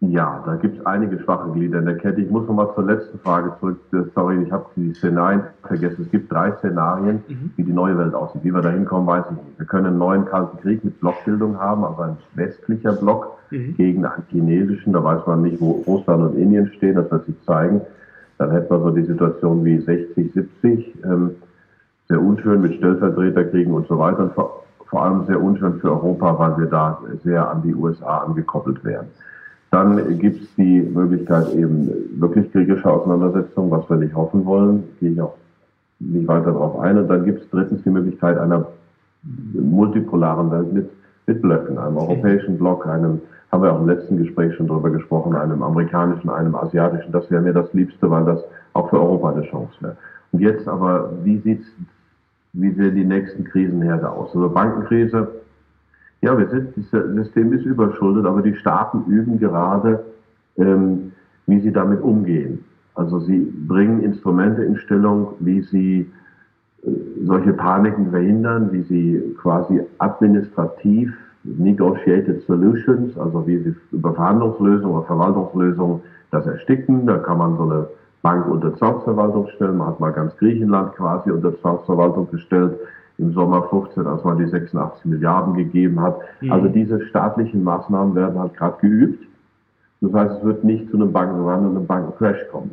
[0.01, 2.21] ja, da gibt es einige schwache Glieder in der Kette.
[2.21, 3.81] Ich muss noch mal zur letzten Frage zurück.
[4.15, 6.03] Sorry, ich habe die Szenarien vergessen.
[6.05, 7.51] Es gibt drei Szenarien, mhm.
[7.57, 8.45] wie die neue Welt aussieht.
[8.45, 9.59] Wie wir da hinkommen, weiß ich nicht.
[9.59, 13.75] Wir können einen neuen Kalten Krieg mit Blockbildung haben, also ein westlicher Block mhm.
[13.77, 14.93] gegen einen chinesischen.
[14.93, 16.95] Da weiß man nicht, wo Russland und Indien stehen.
[16.95, 17.81] Das wird sich zeigen.
[18.39, 21.05] Dann hätten wir so die Situation wie 60, 70.
[21.05, 21.31] Ähm,
[22.07, 24.21] sehr unschön mit Stellvertreterkriegen und so weiter.
[24.21, 28.19] Und vor, vor allem sehr unschön für Europa, weil wir da sehr an die USA
[28.19, 29.09] angekoppelt wären.
[29.71, 34.85] Dann gibt es die Möglichkeit eben wirklich kriegerische Auseinandersetzungen, was wir nicht hoffen wollen.
[34.99, 35.35] Gehe ich auch
[35.99, 36.99] nicht weiter darauf ein.
[36.99, 38.67] Und dann gibt es drittens die Möglichkeit einer
[39.53, 40.91] multipolaren Welt mit,
[41.27, 43.21] mit Blöcken, einem europäischen Block, einem,
[43.53, 47.13] haben wir auch im letzten Gespräch schon darüber gesprochen, einem amerikanischen, einem asiatischen.
[47.13, 49.97] Das wäre mir das Liebste, weil das auch für Europa eine Chance wäre.
[50.33, 51.67] Und jetzt aber, wie sieht's,
[52.53, 54.35] wie sehen die nächsten Krisenherde aus?
[54.35, 55.29] Also Bankenkrise,
[56.21, 60.05] ja, wir sind, das System ist überschuldet, aber die Staaten üben gerade,
[60.57, 61.13] ähm,
[61.47, 62.65] wie sie damit umgehen.
[62.95, 66.11] Also sie bringen Instrumente in Stellung, wie sie
[66.83, 66.91] äh,
[67.25, 75.07] solche Paniken verhindern, wie sie quasi administrativ negotiated solutions, also wie sie über Verhandlungslösungen oder
[75.07, 76.01] Verwaltungslösungen
[76.33, 77.07] das ersticken.
[77.07, 77.87] Da kann man so eine
[78.23, 79.77] Bank unter Zwangsverwaltung stellen.
[79.79, 82.77] Man hat mal ganz Griechenland quasi unter Zwangsverwaltung gestellt
[83.19, 86.19] im Sommer 15, als man die 86 Milliarden gegeben hat.
[86.41, 86.53] Mhm.
[86.53, 89.25] Also diese staatlichen Maßnahmen werden halt gerade geübt.
[90.01, 92.71] Das heißt, es wird nicht zu einem Bankenrun und einem Bankencrash kommen.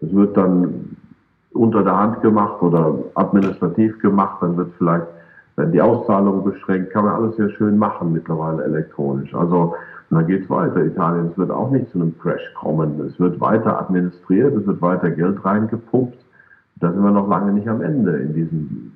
[0.00, 0.96] Es wird dann
[1.52, 5.06] unter der Hand gemacht oder administrativ gemacht, dann wird vielleicht
[5.56, 9.34] werden die Auszahlungen beschränkt, kann man alles sehr schön machen mittlerweile elektronisch.
[9.34, 9.74] Also
[10.08, 10.84] dann geht's weiter.
[10.84, 13.00] Italien, es wird auch nicht zu einem Crash kommen.
[13.00, 16.16] Es wird weiter administriert, es wird weiter Geld reingepumpt.
[16.76, 18.92] Da sind wir noch lange nicht am Ende in diesem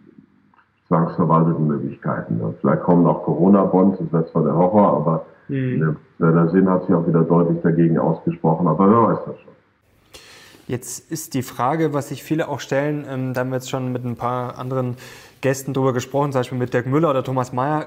[0.92, 2.40] zwangsverwalteten Möglichkeiten.
[2.60, 5.96] Vielleicht kommen auch Corona-Bonds, das wäre zwar der Horror, aber mhm.
[6.18, 9.52] der, der Sinn hat sich auch wieder deutlich dagegen ausgesprochen, aber wer weiß das schon.
[10.68, 13.90] Jetzt ist die Frage, was sich viele auch stellen, ähm, da haben wir jetzt schon
[13.90, 14.96] mit ein paar anderen
[15.40, 17.86] Gästen drüber gesprochen, zum Beispiel mit Dirk Müller oder Thomas Mayer,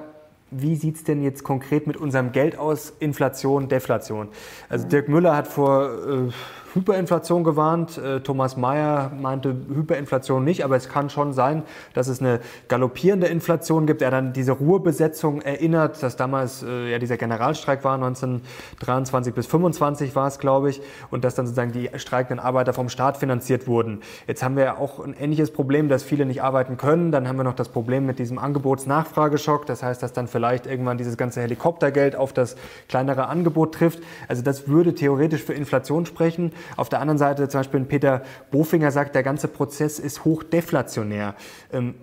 [0.52, 2.94] wie sieht es denn jetzt konkret mit unserem Geld aus?
[3.00, 4.30] Inflation, Deflation.
[4.70, 6.32] Also Dirk Müller hat vor äh,
[6.76, 7.98] Hyperinflation gewarnt.
[7.98, 13.28] Äh, Thomas Mayer meinte Hyperinflation nicht, aber es kann schon sein, dass es eine galoppierende
[13.28, 14.02] Inflation gibt.
[14.02, 20.16] Er dann diese Ruhebesetzung erinnert, dass damals äh, ja dieser Generalstreik war, 1923 bis 25
[20.16, 24.02] war es, glaube ich, und dass dann sozusagen die streikenden Arbeiter vom Staat finanziert wurden.
[24.28, 27.14] Jetzt haben wir ja auch ein ähnliches Problem, dass viele nicht arbeiten können.
[27.14, 29.66] Dann haben wir noch das Problem mit diesem Angebotsnachfrageschock.
[29.66, 32.58] Das heißt, dass dann vielleicht irgendwann dieses ganze Helikoptergeld auf das
[32.90, 34.00] kleinere Angebot trifft.
[34.28, 36.52] Also das würde theoretisch für Inflation sprechen.
[36.78, 41.36] Auf der anderen Seite zum Beispiel Peter Bofinger sagt, der ganze Prozess ist hochdeflationär.
[41.71, 41.95] Ähm,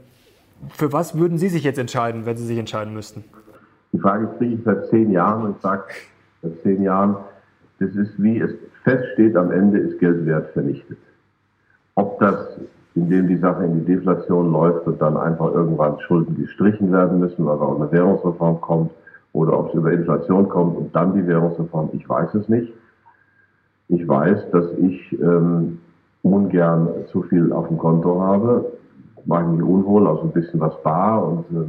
[0.70, 3.24] für was würden Sie sich jetzt entscheiden, wenn Sie sich entscheiden müssten?
[3.92, 5.84] Die Frage kriege ich seit zehn Jahren und sage
[6.42, 7.16] seit zehn Jahren,
[7.78, 8.52] das ist wie es
[8.84, 10.98] feststeht, am Ende ist Geldwert vernichtet.
[11.94, 12.58] Ob das,
[12.94, 17.44] indem die Sache in die Deflation läuft und dann einfach irgendwann Schulden gestrichen werden müssen,
[17.44, 18.92] weil auch eine Währungsreform kommt,
[19.32, 22.72] oder ob es über Inflation kommt und dann die Währungsreform, ich weiß es nicht.
[23.94, 25.78] Ich weiß, dass ich ähm,
[26.22, 28.72] ungern zu viel auf dem Konto habe,
[29.26, 31.66] mache mich unwohl, also ein bisschen was bar und äh,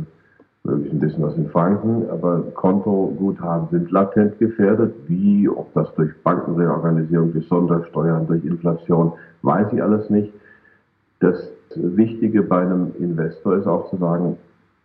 [0.64, 4.94] möglichst ein bisschen was in Franken, aber Kontoguthaben sind latent gefährdet.
[5.10, 10.32] Wie, ob das durch Bankenreorganisierung, durch Sondersteuern, durch Inflation, weiß ich alles nicht.
[11.20, 14.38] Das Wichtige bei einem Investor ist auch zu sagen,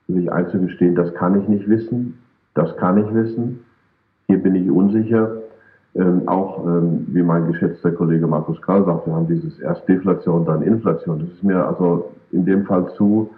[0.08, 2.18] sich einzugestehen, das kann ich nicht wissen,
[2.54, 3.60] das kann ich wissen,
[4.26, 5.37] hier bin ich unsicher
[5.98, 10.46] ähm, auch, ähm, wie mein geschätzter Kollege Markus Karl sagt, wir haben dieses erst Deflation,
[10.46, 11.18] dann Inflation.
[11.20, 13.30] Das ist mir also in dem Fall zu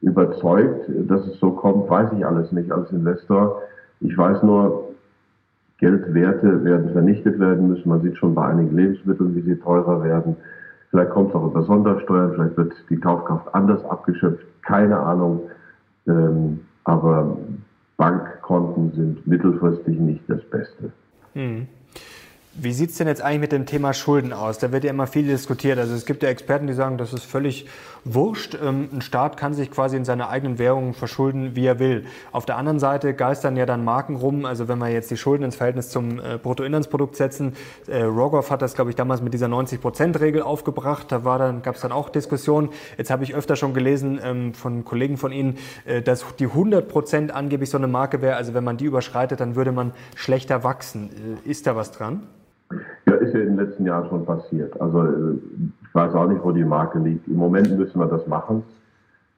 [0.00, 3.60] überzeugt, dass es so kommt, weiß ich alles nicht als Investor.
[4.00, 4.88] Ich weiß nur,
[5.78, 7.88] Geldwerte werden vernichtet werden müssen.
[7.88, 10.36] Man sieht schon bei einigen Lebensmitteln, wie sie teurer werden.
[10.90, 14.46] Vielleicht kommt es auch über Sondersteuern, vielleicht wird die Kaufkraft anders abgeschöpft.
[14.62, 15.42] Keine Ahnung.
[16.06, 17.36] Ähm, aber
[17.96, 20.90] Bankkonten sind mittelfristig nicht das Beste.
[21.34, 21.66] Hm.
[22.54, 24.58] Wie sieht es denn jetzt eigentlich mit dem Thema Schulden aus?
[24.58, 25.78] Da wird ja immer viel diskutiert.
[25.78, 27.66] Also es gibt ja Experten, die sagen, das ist völlig
[28.04, 28.58] wurscht.
[28.62, 32.04] Ähm, ein Staat kann sich quasi in seiner eigenen Währung verschulden, wie er will.
[32.30, 34.44] Auf der anderen Seite geistern ja dann Marken rum.
[34.44, 37.54] Also wenn wir jetzt die Schulden ins Verhältnis zum äh, Bruttoinlandsprodukt setzen,
[37.86, 41.06] äh, Rogoff hat das, glaube ich, damals mit dieser 90-Prozent-Regel aufgebracht.
[41.10, 42.68] Da dann, gab es dann auch Diskussionen.
[42.98, 46.86] Jetzt habe ich öfter schon gelesen ähm, von Kollegen von Ihnen, äh, dass die 100
[46.86, 48.36] Prozent angeblich so eine Marke wäre.
[48.36, 51.38] Also wenn man die überschreitet, dann würde man schlechter wachsen.
[51.44, 52.28] Ist da was dran?
[53.06, 54.80] Ja, ist ja in den letzten Jahren schon passiert.
[54.80, 55.34] Also äh,
[55.82, 57.26] ich weiß auch nicht, wo die Marke liegt.
[57.28, 58.62] Im Moment müssen wir das machen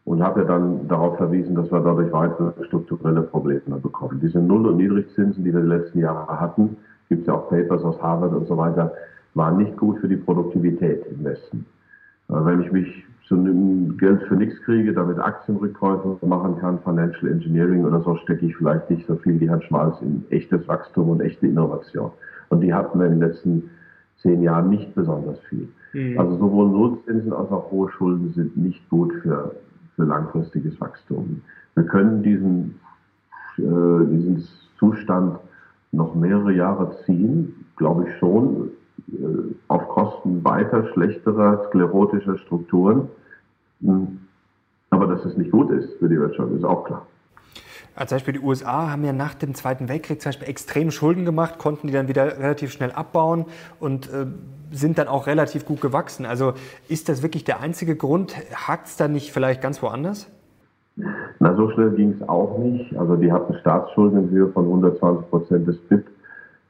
[0.04, 4.20] und habe ja dann darauf verwiesen, dass wir dadurch weitere strukturelle Probleme bekommen.
[4.22, 6.76] Diese Null- und Niedrigzinsen, die wir die letzten Jahre hatten,
[7.08, 8.92] gibt es ja auch Papers aus Harvard und so weiter,
[9.34, 11.66] waren nicht gut für die Produktivität im Westen.
[12.28, 17.84] Wenn ich mich zu einem Geld für nichts kriege, damit Aktienrückkäufe machen kann, Financial Engineering
[17.84, 21.20] oder so, stecke ich vielleicht nicht so viel wie Herrn Schmalz in echtes Wachstum und
[21.20, 22.10] echte Innovation.
[22.48, 23.70] Und die hatten wir in den letzten
[24.18, 25.68] zehn Jahren nicht besonders viel.
[25.92, 26.18] Mhm.
[26.18, 29.54] Also sowohl Nullzinsen als auch hohe Schulden sind nicht gut für,
[29.96, 31.42] für langfristiges Wachstum.
[31.74, 32.80] Wir können diesen,
[33.58, 34.44] äh, diesen
[34.78, 35.38] Zustand
[35.92, 38.70] noch mehrere Jahre ziehen, glaube ich schon,
[39.08, 43.08] äh, auf Kosten weiter schlechterer sklerotischer Strukturen.
[43.82, 44.18] Hm.
[44.90, 47.06] Aber dass es nicht gut ist für die Wirtschaft, ist auch klar.
[47.94, 51.24] Also zum Beispiel die USA haben ja nach dem Zweiten Weltkrieg zum Beispiel extrem Schulden
[51.24, 53.46] gemacht, konnten die dann wieder relativ schnell abbauen
[53.78, 54.26] und äh,
[54.72, 56.26] sind dann auch relativ gut gewachsen.
[56.26, 56.54] Also
[56.88, 58.34] ist das wirklich der einzige Grund?
[58.54, 60.28] Hakt es da nicht vielleicht ganz woanders?
[61.38, 62.96] Na, so schnell ging es auch nicht.
[62.96, 66.06] Also die hatten Staatsschulden in Höhe von 120 Prozent des BIP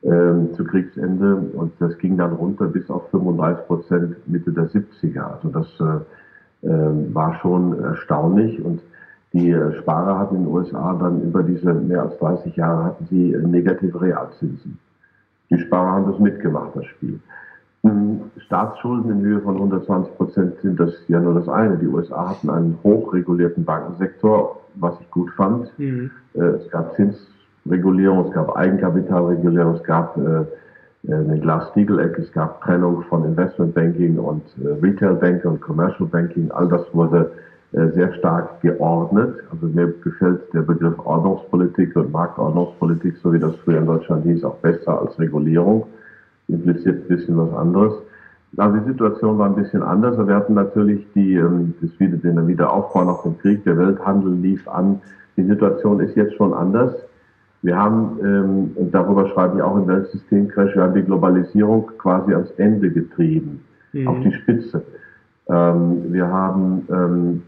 [0.03, 5.21] ähm, zu Kriegsende und das ging dann runter bis auf 35 Prozent Mitte der 70er.
[5.21, 8.81] Also das äh, äh, war schon erstaunlich und
[9.35, 13.37] die Sparer hatten in den USA dann über diese mehr als 30 Jahre hatten sie
[13.45, 14.79] negative Realzinsen.
[15.51, 17.19] Die Sparer haben das mitgemacht, das Spiel.
[17.83, 21.77] Hm, Staatsschulden in Höhe von 120 Prozent sind das ja nur das eine.
[21.77, 25.69] Die USA hatten einen hochregulierten Bankensektor, was ich gut fand.
[25.81, 26.13] Mhm.
[26.35, 33.03] Äh, es gab Zinsregulierung, es gab Eigenkapitalregulierung, es gab äh, eine Glass-Steagall-Act, es gab Trennung
[33.09, 36.53] von Investmentbanking und äh, Retail Banking und Commercial Banking.
[36.53, 39.35] All das wurde äh, sehr stark geordnet.
[39.51, 44.45] Also mir gefällt der Begriff Ordnungspolitik und Marktordnungspolitik, so wie das früher in Deutschland hieß,
[44.45, 45.87] auch besser als Regulierung.
[46.49, 47.95] Impliziert ein bisschen was anderes.
[48.57, 50.17] Also die Situation war ein bisschen anders.
[50.25, 54.67] Wir hatten natürlich die, ähm, das wieder, den Wiederaufbau nach dem Krieg, der Welthandel lief
[54.69, 55.01] an.
[55.37, 56.95] Die Situation ist jetzt schon anders.
[57.63, 62.35] Wir haben, ähm, und darüber schreibe ich auch im Weltsystemcrash, wir haben die Globalisierung quasi
[62.35, 64.07] ans Ende getrieben, mhm.
[64.07, 64.83] auf die Spitze.
[65.49, 67.43] Ähm, wir haben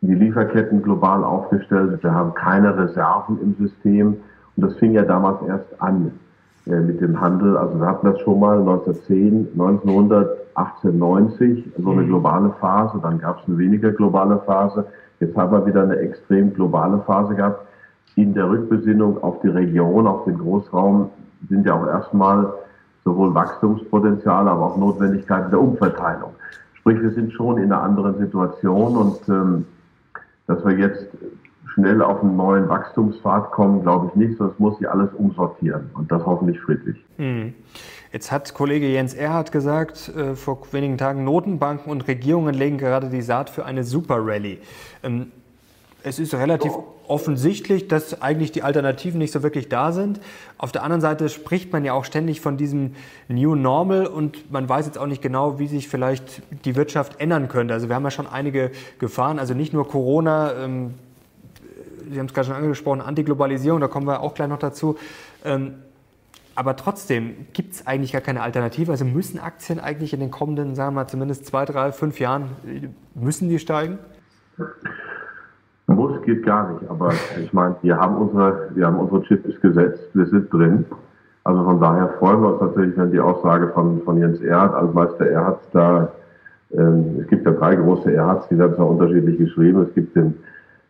[0.00, 2.02] die Lieferketten global aufgestellt.
[2.02, 4.16] Wir haben keine Reserven im System.
[4.56, 6.12] Und das fing ja damals erst an
[6.66, 7.56] äh, mit dem Handel.
[7.56, 12.08] Also wir hatten das schon mal 1910, 1990, so eine mhm.
[12.08, 12.98] globale Phase.
[13.02, 14.84] Dann gab es eine weniger globale Phase.
[15.20, 17.66] Jetzt haben wir wieder eine extrem globale Phase gehabt.
[18.14, 21.10] In der Rückbesinnung auf die Region, auf den Großraum
[21.48, 22.52] sind ja auch erstmal
[23.04, 26.34] sowohl Wachstumspotenziale, aber auch Notwendigkeiten der Umverteilung.
[26.74, 29.64] Sprich, wir sind schon in einer anderen Situation und ähm,
[30.48, 31.06] dass wir jetzt
[31.74, 36.10] schnell auf einen neuen Wachstumspfad kommen, glaube ich nicht, sonst muss sich alles umsortieren und
[36.10, 36.96] das hoffentlich friedlich.
[37.18, 37.54] Hm.
[38.12, 43.10] Jetzt hat Kollege Jens Erhardt gesagt, äh, vor wenigen Tagen, Notenbanken und Regierungen legen gerade
[43.10, 44.58] die Saat für eine Super-Rallye.
[45.04, 45.30] Ähm,
[46.02, 46.72] es ist relativ
[47.06, 50.20] offensichtlich, dass eigentlich die Alternativen nicht so wirklich da sind.
[50.58, 52.94] Auf der anderen Seite spricht man ja auch ständig von diesem
[53.28, 57.48] New Normal und man weiß jetzt auch nicht genau, wie sich vielleicht die Wirtschaft ändern
[57.48, 57.74] könnte.
[57.74, 60.94] Also wir haben ja schon einige Gefahren, also nicht nur Corona, ähm,
[62.10, 64.96] Sie haben es gerade schon angesprochen, Antiglobalisierung, da kommen wir auch gleich noch dazu.
[65.44, 65.74] Ähm,
[66.54, 68.90] aber trotzdem gibt es eigentlich gar keine Alternative.
[68.90, 72.50] Also müssen Aktien eigentlich in den kommenden, sagen wir mal, zumindest zwei, drei, fünf Jahren,
[73.14, 73.98] müssen die steigen?
[75.88, 80.10] Muss geht gar nicht, aber ich meine, wir haben unsere, wir haben unsere Chips gesetzt,
[80.12, 80.84] wir sind drin.
[81.44, 85.26] Also von daher freuen wir uns natürlich, wenn die Aussage von, von Jens Erhardt, Altmeister
[85.30, 86.12] Erhardt, da,
[86.72, 89.86] ähm, es gibt ja drei große Erhardts, die werden zwar unterschiedlich geschrieben.
[89.88, 90.34] Es gibt den,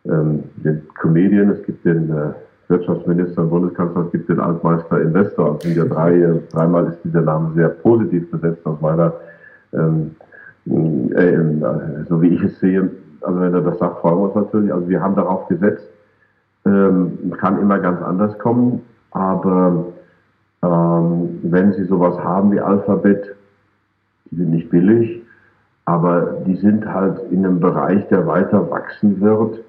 [0.03, 2.33] ähm, den Comedian, es gibt den äh,
[2.67, 5.55] Wirtschaftsminister und Bundeskanzler, es gibt den Altmeister Investor.
[5.59, 9.13] Es sind ja drei, äh, dreimal ist dieser Name sehr positiv besetzt aus meiner,
[9.71, 10.11] ähm,
[11.15, 12.89] äh, äh, so wie ich es sehe.
[13.21, 14.73] Also wenn er das sagt, freuen wir uns natürlich.
[14.73, 15.87] Also wir haben darauf gesetzt,
[16.65, 19.85] ähm, kann immer ganz anders kommen, aber
[20.63, 23.35] ähm, wenn Sie sowas haben wie Alphabet,
[24.25, 25.21] die sind nicht billig,
[25.85, 29.63] aber die sind halt in einem Bereich, der weiter wachsen wird.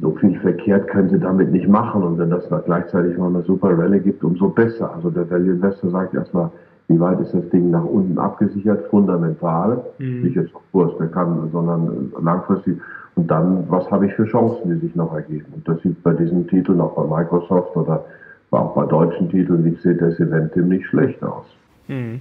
[0.00, 2.02] So viel verkehrt können sie damit nicht machen.
[2.02, 4.92] Und wenn das gleichzeitig noch eine super Rallye gibt, umso besser.
[4.94, 6.50] Also der Value Investor sagt erstmal,
[6.88, 10.22] wie weit ist das Ding nach unten abgesichert, fundamental, mhm.
[10.22, 12.78] nicht jetzt auf Kurs, der kann, sondern langfristig.
[13.16, 15.46] Und dann, was habe ich für Chancen, die sich noch ergeben?
[15.54, 18.04] Und das sieht bei diesen Titeln, auch bei Microsoft oder
[18.50, 21.46] auch bei deutschen Titeln, wie sieht das Eventim nicht schlecht aus.
[21.88, 22.20] Mhm.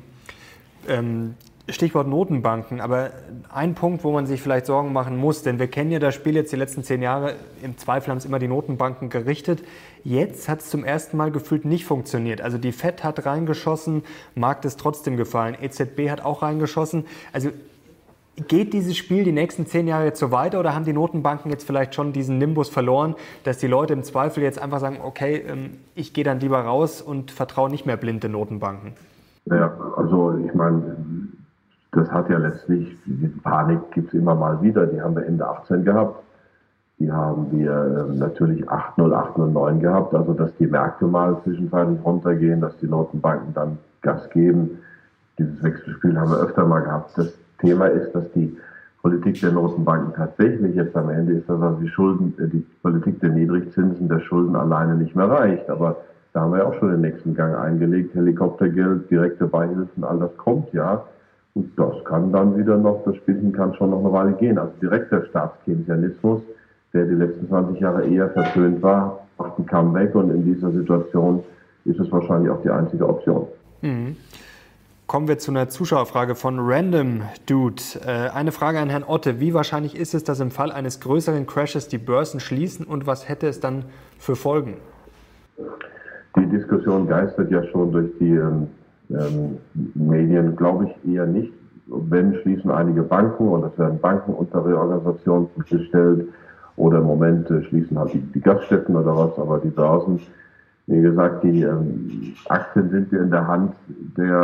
[0.88, 1.34] Ähm,
[1.68, 3.10] Stichwort Notenbanken, aber
[3.52, 6.36] ein Punkt, wo man sich vielleicht Sorgen machen muss, denn wir kennen ja das Spiel
[6.36, 9.64] jetzt die letzten zehn Jahre, im Zweifel haben es immer die Notenbanken gerichtet.
[10.04, 12.42] Jetzt hat es zum ersten Mal gefühlt nicht funktioniert.
[12.42, 14.04] Also die FED hat reingeschossen,
[14.36, 17.06] Markt ist trotzdem gefallen, EZB hat auch reingeschossen.
[17.34, 17.50] Also
[18.48, 21.66] geht dieses Spiel die nächsten zehn Jahre jetzt so weiter oder haben die Notenbanken jetzt
[21.66, 25.78] vielleicht schon diesen Nimbus verloren, dass die Leute im Zweifel jetzt einfach sagen, okay, ähm,
[25.96, 28.94] ich gehe dann lieber raus und vertraue nicht mehr blind den Notenbanken?
[29.46, 30.98] Ja, also ich meine,
[31.96, 35.48] das hat ja letztlich, die Panik gibt es immer mal wieder, die haben wir Ende
[35.48, 36.22] 18 gehabt.
[37.00, 42.62] Die haben wir ähm, natürlich 8.0, 8.09 gehabt, also dass die Märkte mal zwischenzeitlich runtergehen,
[42.62, 44.80] dass die Notenbanken dann Gas geben.
[45.38, 47.18] Dieses Wechselspiel haben wir öfter mal gehabt.
[47.18, 48.56] Das Thema ist, dass die
[49.02, 53.20] Politik der Notenbanken tatsächlich jetzt am Ende ist, dass also die Schulden, äh, die Politik
[53.20, 55.70] der Niedrigzinsen der Schulden alleine nicht mehr reicht.
[55.70, 55.98] Aber
[56.34, 58.16] da haben wir ja auch schon den nächsten Gang eingelegt.
[58.16, 61.04] Helikoptergeld, direkte Beihilfen, all das kommt ja.
[61.56, 64.58] Und das kann dann wieder noch, das Spielchen kann schon noch eine Weile gehen.
[64.58, 66.42] Also direkter Staatskeynesianismus,
[66.94, 71.44] der die letzten 20 Jahre eher verpönt war, macht ein Comeback und in dieser Situation
[71.86, 73.48] ist es wahrscheinlich auch die einzige Option.
[73.82, 74.18] Mhm.
[75.08, 77.82] Kommen wir zu einer Zuschauerfrage von Random Dude.
[78.06, 79.40] Äh, eine Frage an Herrn Otte.
[79.40, 83.30] Wie wahrscheinlich ist es, dass im Fall eines größeren Crashes die Börsen schließen und was
[83.30, 83.86] hätte es dann
[84.18, 84.74] für Folgen?
[86.36, 88.68] Die Diskussion geistert ja schon durch die ähm,
[89.10, 89.58] ähm,
[89.94, 91.52] Medien glaube ich eher nicht.
[91.88, 96.28] Wenn schließen einige Banken und es werden Banken unter Reorganisation gestellt
[96.78, 100.20] oder im Moment äh, schließen halt die, die, Gaststätten oder was, aber die Börsen,
[100.88, 103.74] wie gesagt, die ähm, Aktien sind ja in der Hand
[104.18, 104.42] der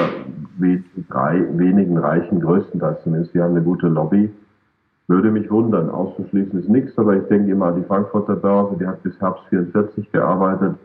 [0.57, 4.31] we drei, wenigen Reichen, größtenteils zumindest, die haben eine gute Lobby.
[5.07, 8.87] Würde mich wundern, auszuschließen ist nichts, aber ich denke immer an die Frankfurter Börse, die
[8.87, 10.75] hat bis Herbst 44 gearbeitet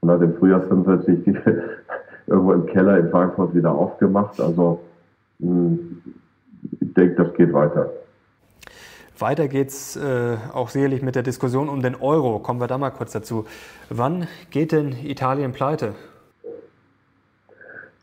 [0.00, 1.36] und hat im Frühjahr 45 die
[2.26, 4.40] irgendwo im Keller in Frankfurt wieder aufgemacht.
[4.40, 4.80] Also
[5.40, 6.02] hm,
[6.80, 7.90] ich denke, das geht weiter.
[9.18, 12.38] Weiter geht es äh, auch sicherlich mit der Diskussion um den Euro.
[12.38, 13.46] Kommen wir da mal kurz dazu.
[13.88, 15.94] Wann geht denn Italien pleite?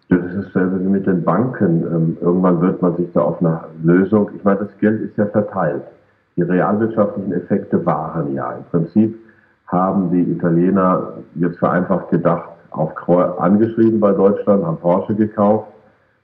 [0.10, 1.84] Das ist dasselbe wie mit den Banken.
[1.84, 4.32] Ähm, irgendwann wird man sich da auf eine Lösung.
[4.36, 5.84] Ich meine, das Geld ist ja verteilt.
[6.36, 8.54] Die realwirtschaftlichen Effekte waren ja.
[8.54, 9.16] Im Prinzip
[9.68, 12.92] haben die Italiener jetzt vereinfacht gedacht, auf
[13.40, 15.68] angeschrieben bei Deutschland, haben Porsche gekauft.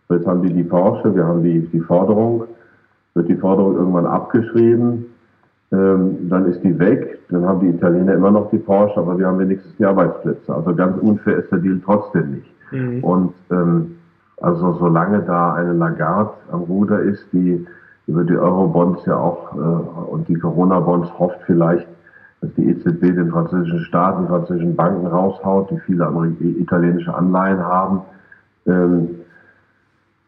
[0.09, 2.45] Jetzt haben die die Porsche, wir haben die, die Forderung,
[3.13, 5.05] wird die Forderung irgendwann abgeschrieben,
[5.71, 9.27] ähm, dann ist die weg, dann haben die Italiener immer noch die Porsche, aber wir
[9.27, 10.53] haben wenigstens die Arbeitsplätze.
[10.53, 12.51] Also ganz unfair ist der Deal trotzdem nicht.
[12.71, 13.03] Mhm.
[13.03, 13.95] Und ähm,
[14.41, 17.65] also solange da eine Lagarde am Ruder ist, die
[18.07, 21.87] über die Euro-Bonds ja auch äh, und die Corona-Bonds hofft vielleicht,
[22.41, 26.05] dass die EZB den französischen Staat, die französischen Banken raushaut, die viele
[26.39, 28.01] italienische Anleihen haben.
[28.65, 29.09] Ähm,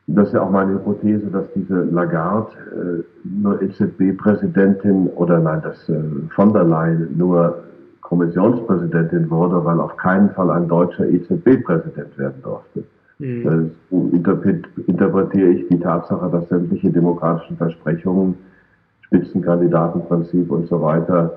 [0.07, 5.87] das ist ja auch meine Hypothese, dass diese Lagarde äh, nur EZB-Präsidentin oder nein, dass
[5.87, 6.01] äh,
[6.35, 7.63] von der Leyen nur
[8.01, 12.83] Kommissionspräsidentin wurde, weil auf keinen Fall ein deutscher EZB-Präsident werden durfte.
[13.19, 13.71] Mhm.
[14.87, 18.35] interpretiere ich die Tatsache, dass sämtliche demokratischen Versprechungen,
[19.01, 21.31] Spitzenkandidatenprinzip und so weiter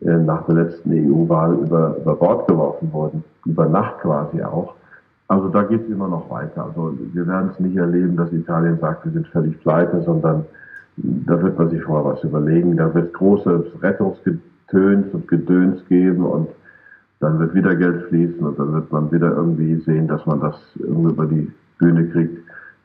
[0.00, 4.74] nach der letzten EU-Wahl über, über Bord geworfen wurden, über Nacht quasi auch.
[5.26, 6.64] Also da geht es immer noch weiter.
[6.66, 10.46] Also wir werden es nicht erleben, dass Italien sagt, wir sind völlig pleite, sondern
[10.96, 12.76] da wird man sich vorher was überlegen.
[12.76, 16.48] Da wird großes Rettungsgetöns und Gedöns geben und
[17.20, 20.56] dann wird wieder Geld fließen und dann wird man wieder irgendwie sehen, dass man das
[20.78, 22.38] irgendwie über die Bühne kriegt.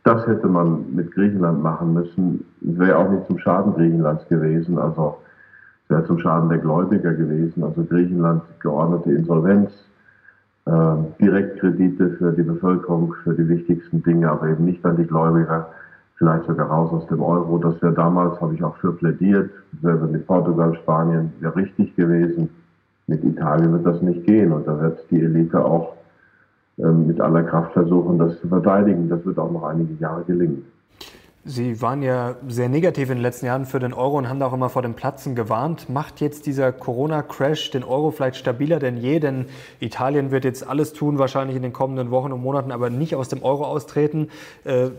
[0.04, 2.44] Das hätte man mit Griechenland machen müssen.
[2.62, 4.78] Wäre auch nicht zum Schaden Griechenlands gewesen.
[4.78, 5.18] Also
[5.94, 7.64] wäre zum Schaden der Gläubiger gewesen.
[7.64, 9.70] Also Griechenland geordnete Insolvenz,
[10.66, 10.72] äh,
[11.22, 15.68] Direktkredite für die Bevölkerung, für die wichtigsten Dinge, aber eben nicht an die Gläubiger,
[16.18, 17.60] vielleicht sogar raus aus dem Euro.
[17.60, 22.50] Das wäre damals, habe ich auch für plädiert, wäre mit Portugal, Spanien, wäre richtig gewesen.
[23.06, 25.94] mit Italien wird das nicht gehen und da wird die Elite auch
[26.78, 29.10] ähm, mit aller Kraft versuchen, das zu verteidigen.
[29.10, 30.64] Das wird auch noch einige Jahre gelingen.
[31.46, 34.46] Sie waren ja sehr negativ in den letzten Jahren für den Euro und haben da
[34.46, 35.90] auch immer vor dem Platzen gewarnt.
[35.90, 39.20] Macht jetzt dieser Corona-Crash den Euro vielleicht stabiler denn je?
[39.20, 39.48] Denn
[39.82, 43.28] Italien wird jetzt alles tun, wahrscheinlich in den kommenden Wochen und Monaten, aber nicht aus
[43.28, 44.30] dem Euro austreten.
[44.64, 44.92] Äh,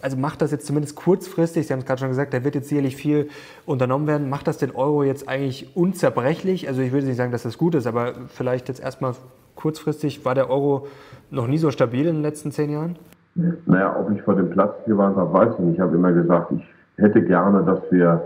[0.00, 2.70] also macht das jetzt zumindest kurzfristig, Sie haben es gerade schon gesagt, da wird jetzt
[2.70, 3.28] sicherlich viel
[3.66, 4.30] unternommen werden.
[4.30, 6.66] Macht das den Euro jetzt eigentlich unzerbrechlich?
[6.66, 9.14] Also ich würde nicht sagen, dass das gut ist, aber vielleicht jetzt erstmal
[9.54, 10.88] kurzfristig, war der Euro
[11.30, 12.96] noch nie so stabil in den letzten zehn Jahren?
[13.34, 15.74] Naja, ob ich vor dem Platz gewarnt habe, weiß ich nicht.
[15.74, 16.64] Ich habe immer gesagt, ich
[16.96, 18.22] hätte gerne, dass wir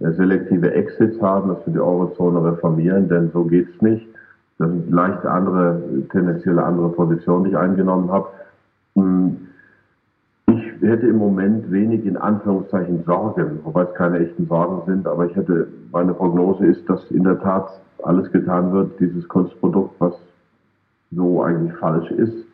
[0.00, 4.06] äh, selektive Exits haben, dass wir die Eurozone reformieren, denn so geht's nicht.
[4.58, 8.28] Das sind leicht andere, tendenziell andere Positionen, die ich eingenommen habe.
[8.94, 9.36] Hm,
[10.48, 15.26] ich hätte im Moment wenig in Anführungszeichen Sorgen, wobei es keine echten Sorgen sind, aber
[15.26, 17.68] ich hätte, meine Prognose ist, dass in der Tat
[18.04, 20.14] alles getan wird, dieses Kunstprodukt, was
[21.10, 22.46] so eigentlich falsch ist,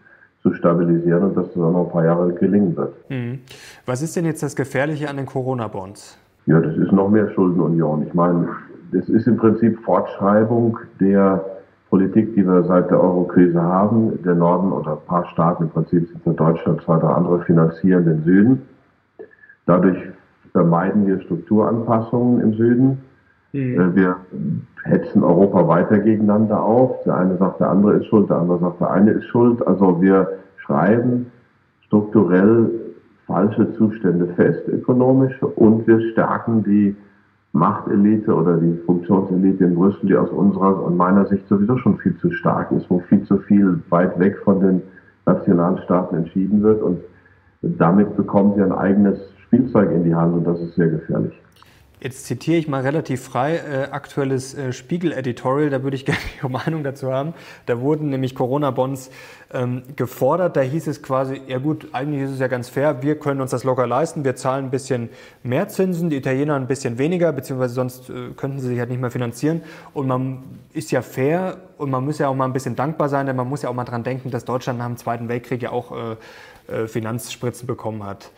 [0.43, 2.95] zu stabilisieren und dass das auch noch ein paar Jahre gelingen wird.
[3.09, 3.41] Mhm.
[3.87, 6.19] Was ist denn jetzt das Gefährliche an den Corona-Bonds?
[6.47, 8.05] Ja, das ist noch mehr Schuldenunion.
[8.07, 8.49] Ich meine,
[8.93, 11.45] das ist im Prinzip Fortschreibung der
[11.89, 14.21] Politik, die wir seit der Eurokrise haben.
[14.25, 18.05] Der Norden oder ein paar Staaten, im Prinzip sind es Deutschland, zwei, drei andere, finanzieren
[18.05, 18.63] den Süden.
[19.67, 19.99] Dadurch
[20.51, 22.99] vermeiden wir Strukturanpassungen im Süden.
[23.53, 23.95] Mhm.
[23.95, 24.17] Wir
[24.85, 27.03] hetzen Europa weiter gegeneinander auf.
[27.05, 29.67] Der eine sagt, der andere ist schuld, der andere sagt, der eine ist schuld.
[29.67, 31.27] Also wir schreiben
[31.87, 32.71] strukturell
[33.27, 36.97] falsche Zustände fest, ökonomische, und wir stärken die
[37.53, 42.17] Machtelite oder die Funktionselite in Brüssel, die aus unserer und meiner Sicht sowieso schon viel
[42.17, 44.83] zu stark ist, wo viel zu viel weit weg von den
[45.27, 46.83] Nationalstaaten entschieden wird.
[46.83, 47.01] Und
[47.61, 51.39] damit bekommen sie ein eigenes Spielzeug in die Hand und das ist sehr gefährlich.
[52.03, 56.51] Jetzt zitiere ich mal relativ frei äh, aktuelles äh, Spiegel-Editorial, da würde ich gerne Ihre
[56.51, 57.33] Meinung dazu haben.
[57.67, 59.11] Da wurden nämlich Corona-Bonds
[59.55, 60.57] ähm, gefordert.
[60.57, 63.53] Da hieß es quasi, ja gut, eigentlich ist es ja ganz fair, wir können uns
[63.53, 65.11] das locker leisten, wir zahlen ein bisschen
[65.45, 69.01] mehr Zinsen, die Italiener ein bisschen weniger, beziehungsweise sonst äh, könnten sie sich halt nicht
[69.01, 69.63] mehr finanzieren.
[69.95, 70.43] Und man
[70.73, 73.49] ist ja fair und man muss ja auch mal ein bisschen dankbar sein, denn man
[73.49, 76.17] muss ja auch mal dran denken, dass Deutschland nach dem Zweiten Weltkrieg ja auch äh,
[76.67, 78.33] äh, Finanzspritzen bekommen hat.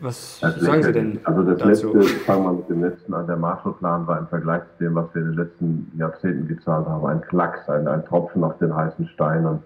[0.00, 1.20] Was das sagen Sie denn?
[1.24, 1.94] Also das dazu?
[1.94, 5.06] letzte, fangen wir mit dem letzten an, der Marshallplan war im Vergleich zu dem, was
[5.14, 9.06] wir in den letzten Jahrzehnten gezahlt haben, ein Klacks, ein, ein Tropfen auf den heißen
[9.08, 9.46] Stein.
[9.46, 9.62] Und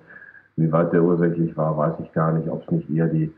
[0.56, 3.32] wie weit der ursächlich war, weiß ich gar nicht, ob es nicht eher die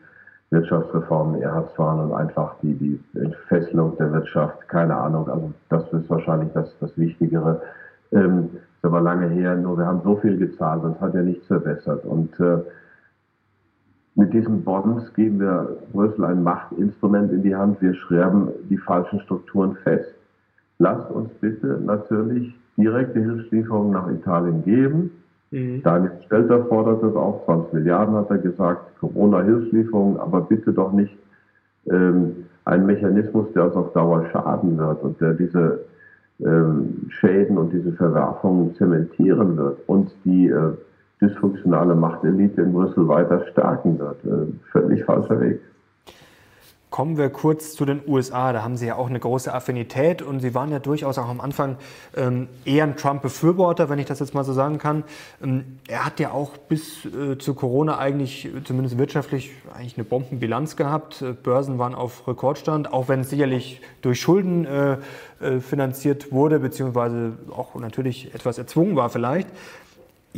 [0.50, 5.28] Wirtschaftsreformen Erhards waren und einfach die, die Entfesselung der Wirtschaft, keine Ahnung.
[5.28, 7.60] Also das ist wahrscheinlich das, das Wichtigere.
[8.12, 11.46] Ähm, ist aber lange her, nur wir haben so viel gezahlt es hat ja nichts
[11.46, 12.04] verbessert.
[12.04, 12.58] Und äh,
[14.18, 17.80] mit diesen Bonds geben wir Brüssel ein Machtinstrument in die Hand.
[17.80, 20.12] Wir schreiben die falschen Strukturen fest.
[20.80, 25.12] Lasst uns bitte natürlich direkte Hilfslieferungen nach Italien geben.
[25.52, 25.82] Mhm.
[25.84, 31.16] Daniel Stelter fordert das auch, 20 Milliarden hat er gesagt, Corona-Hilfslieferungen, aber bitte doch nicht
[31.88, 35.84] ähm, ein Mechanismus, der uns auf Dauer schaden wird und der diese
[36.40, 40.72] ähm, Schäden und diese Verwerfungen zementieren wird und die äh,
[41.20, 44.24] dysfunktionale Machtelite in Brüssel weiter stärken wird.
[44.24, 45.60] Äh, völlig falscher Weg.
[46.90, 48.54] Kommen wir kurz zu den USA.
[48.54, 51.38] Da haben Sie ja auch eine große Affinität und Sie waren ja durchaus auch am
[51.38, 51.76] Anfang
[52.16, 55.04] ähm, eher ein Trump-Befürworter, wenn ich das jetzt mal so sagen kann.
[55.42, 60.76] Ähm, er hat ja auch bis äh, zu Corona eigentlich, zumindest wirtschaftlich, eigentlich eine Bombenbilanz
[60.76, 61.20] gehabt.
[61.20, 64.96] Äh, Börsen waren auf Rekordstand, auch wenn es sicherlich durch Schulden äh,
[65.40, 69.48] äh finanziert wurde, beziehungsweise auch natürlich etwas erzwungen war vielleicht.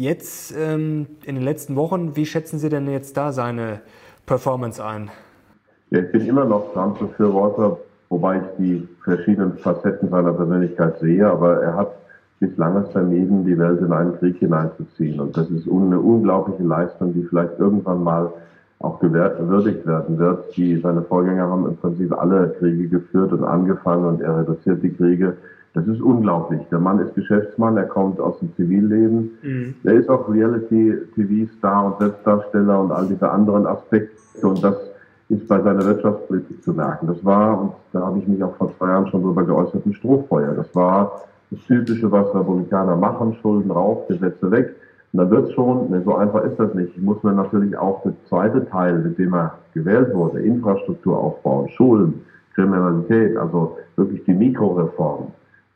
[0.00, 3.82] Jetzt ähm, in den letzten Wochen, wie schätzen Sie denn jetzt da seine
[4.24, 5.10] Performance ein?
[5.90, 7.76] Ja, ich bin immer noch Trump-Befürworter,
[8.08, 11.90] wobei ich die verschiedenen Facetten seiner Persönlichkeit sehe, aber er hat
[12.38, 15.20] bislang es vermieden, die Welt in einen Krieg hineinzuziehen.
[15.20, 18.32] Und das ist eine unglaubliche Leistung, die vielleicht irgendwann mal
[18.80, 20.56] auch gewürdigt werden wird.
[20.56, 24.92] Die, seine Vorgänger haben im Prinzip alle Kriege geführt und angefangen und er reduziert die
[24.92, 25.36] Kriege
[25.72, 26.60] das ist unglaublich.
[26.70, 29.30] Der Mann ist Geschäftsmann, er kommt aus dem Zivilleben.
[29.42, 29.74] Mhm.
[29.84, 34.46] Er ist auch Reality-TV-Star und Selbstdarsteller und all diese anderen Aspekte.
[34.46, 34.74] Und das
[35.28, 37.06] ist bei seiner Wirtschaftspolitik zu merken.
[37.06, 39.94] Das war, und da habe ich mich auch vor zwei Jahren schon drüber geäußert, ein
[39.94, 40.54] Strohfeuer.
[40.54, 41.22] Das war
[41.52, 44.74] das Typische, was Republikaner machen, Schulden rauf, Gesetze weg.
[45.12, 46.96] Und dann wird es schon, ne, so einfach ist das nicht.
[47.00, 52.22] Muss man natürlich auch der zweite Teil, mit dem er gewählt wurde, Infrastruktur aufbauen, Schulen,
[52.54, 55.28] Kriminalität, also wirklich die Mikroreformen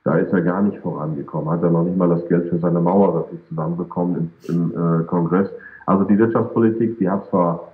[0.05, 2.79] da ist er gar nicht vorangekommen, hat er noch nicht mal das Geld für seine
[2.79, 5.49] Mauer wirklich zusammenbekommen im, im äh, Kongress.
[5.87, 7.73] Also die Wirtschaftspolitik, die hat zwar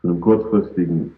[0.00, 1.12] zu einem kurzfristigen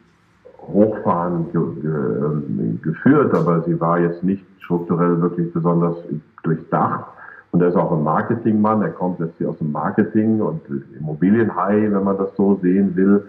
[0.59, 5.97] Hochfahren ge ge ähm, geführt, aber sie war jetzt nicht strukturell wirklich besonders
[6.43, 7.05] durchdacht.
[7.53, 10.61] Und er ist auch ein Marketingmann, er kommt letztlich aus dem Marketing und
[10.99, 13.25] Immobilienhai, wenn man das so sehen will.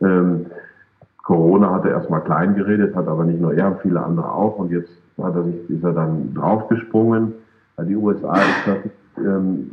[0.00, 0.46] Ähm,
[1.24, 4.58] Corona hat er erstmal klein geredet, hat aber nicht nur er, viele andere auch.
[4.58, 7.32] Und jetzt hat er sich, ist er dann draufgesprungen.
[7.80, 9.70] Die USA ist ähm,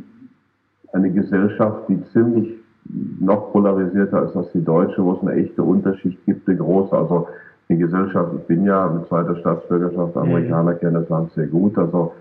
[0.92, 2.58] eine Gesellschaft, die ziemlich
[3.20, 6.96] noch polarisierter ist als die deutsche, wo es eine echte Unterschicht gibt, eine große.
[6.96, 7.28] Also
[7.68, 10.22] die Gesellschaft, ich bin ja mit zweiter Staatsbürgerschaft, mhm.
[10.22, 11.78] Amerikaner kennen das Land sehr gut.
[11.78, 12.12] Also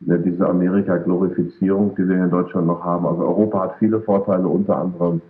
[0.00, 3.06] diese Amerika-Glorifizierung, die wir in Deutschland noch haben.
[3.06, 5.20] Also Europa hat viele Vorteile, unter anderem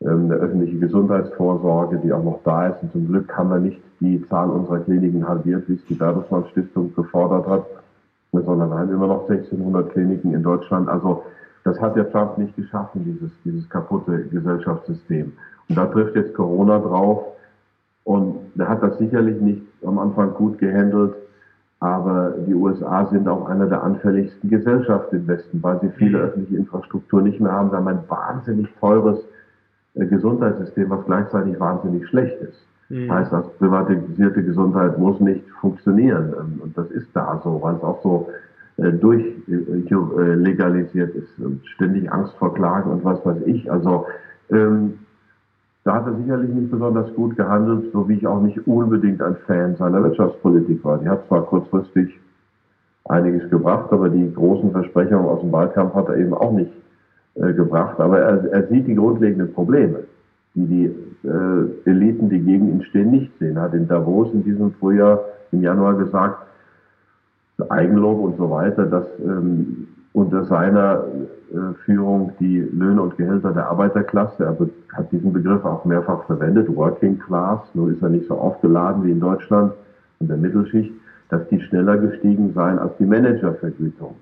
[0.00, 2.82] ähm, eine öffentliche Gesundheitsvorsorge, die auch noch da ist.
[2.82, 6.46] Und zum Glück haben wir nicht die Zahl unserer Kliniken halbiert, wie es die Bertelsmann
[6.50, 7.66] Stiftung gefordert hat,
[8.32, 10.88] sondern wir haben immer noch 1600 Kliniken in Deutschland.
[10.88, 11.24] Also
[11.64, 15.32] das hat der Trump nicht geschaffen, dieses, dieses kaputte Gesellschaftssystem.
[15.68, 17.24] Und da trifft jetzt Corona drauf.
[18.04, 21.14] Und der hat das sicherlich nicht am Anfang gut gehandelt.
[21.80, 26.24] Aber die USA sind auch einer der anfälligsten Gesellschaften im Westen, weil sie viele mhm.
[26.24, 27.70] öffentliche Infrastruktur nicht mehr haben.
[27.70, 29.18] Wir haben ein wahnsinnig teures
[29.94, 32.66] äh, Gesundheitssystem, was gleichzeitig wahnsinnig schlecht ist.
[32.88, 33.12] Mhm.
[33.12, 36.32] Heißt, das privatisierte Gesundheit muss nicht funktionieren.
[36.38, 38.28] Ähm, und das ist da so, weil es auch so
[38.76, 43.70] äh, durchlegalisiert äh, ist und ständig Angst vor Klagen und was weiß ich.
[43.70, 44.06] Also
[44.50, 44.98] ähm,
[45.84, 49.36] da hat er sicherlich nicht besonders gut gehandelt, so wie ich auch nicht unbedingt ein
[49.46, 50.98] Fan seiner Wirtschaftspolitik war.
[50.98, 52.18] Die hat zwar kurzfristig
[53.04, 56.72] einiges gebracht, aber die großen Versprechungen aus dem Wahlkampf hat er eben auch nicht
[57.34, 58.00] äh, gebracht.
[58.00, 60.04] Aber er, er sieht die grundlegenden Probleme,
[60.54, 63.56] die die äh, Eliten, die gegen ihn stehen, nicht sehen.
[63.56, 65.20] Er hat in Davos in diesem Frühjahr
[65.52, 66.38] im Januar gesagt,
[67.68, 71.04] Eigenlob und so weiter, dass ähm, unter seiner
[71.52, 74.56] äh, Führung die Löhne und Gehälter der Arbeiterklasse, er
[74.96, 79.10] hat diesen Begriff auch mehrfach verwendet, Working Class, nur ist er nicht so aufgeladen wie
[79.10, 79.72] in Deutschland
[80.20, 80.92] und der Mittelschicht,
[81.30, 84.14] dass die schneller gestiegen seien als die Managervergütung.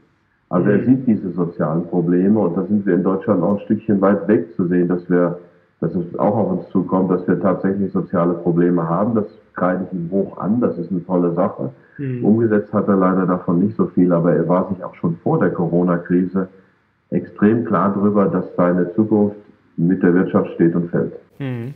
[0.49, 0.87] Also er mhm.
[0.87, 4.55] sieht diese sozialen Probleme und da sind wir in Deutschland auch ein Stückchen weit weg
[4.57, 5.39] zu sehen, dass wir,
[5.81, 9.15] dass es auch auf uns zukommt, dass wir tatsächlich soziale Probleme haben.
[9.15, 11.71] Das kreide ich ihm hoch an, das ist eine tolle Sache.
[11.99, 12.25] Mhm.
[12.25, 15.39] Umgesetzt hat er leider davon nicht so viel, aber er war sich auch schon vor
[15.39, 16.49] der Corona-Krise
[17.11, 19.37] extrem klar darüber, dass seine Zukunft
[19.77, 21.13] mit der Wirtschaft steht und fällt.
[21.39, 21.75] Mhm.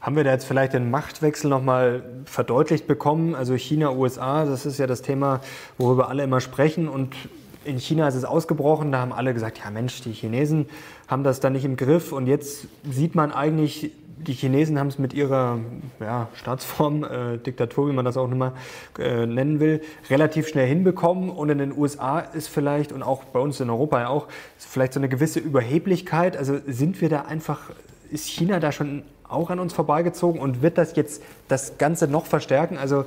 [0.00, 3.34] Haben wir da jetzt vielleicht den Machtwechsel nochmal verdeutlicht bekommen?
[3.34, 5.40] Also China, USA, das ist ja das Thema,
[5.76, 6.88] worüber alle immer sprechen.
[6.88, 7.16] Und
[7.64, 10.66] in China ist es ausgebrochen, da haben alle gesagt, ja Mensch, die Chinesen
[11.08, 12.12] haben das da nicht im Griff.
[12.12, 13.92] Und jetzt sieht man eigentlich,
[14.26, 15.58] die Chinesen haben es mit ihrer
[16.00, 18.52] ja, Staatsform, äh, Diktatur, wie man das auch immer
[18.98, 21.30] äh, nennen will, relativ schnell hinbekommen.
[21.30, 24.26] Und in den USA ist vielleicht, und auch bei uns in Europa ja auch,
[24.58, 26.36] vielleicht so eine gewisse Überheblichkeit.
[26.36, 27.70] Also sind wir da einfach,
[28.10, 32.26] ist China da schon auch an uns vorbeigezogen und wird das jetzt das Ganze noch
[32.26, 32.78] verstärken?
[32.78, 33.04] Also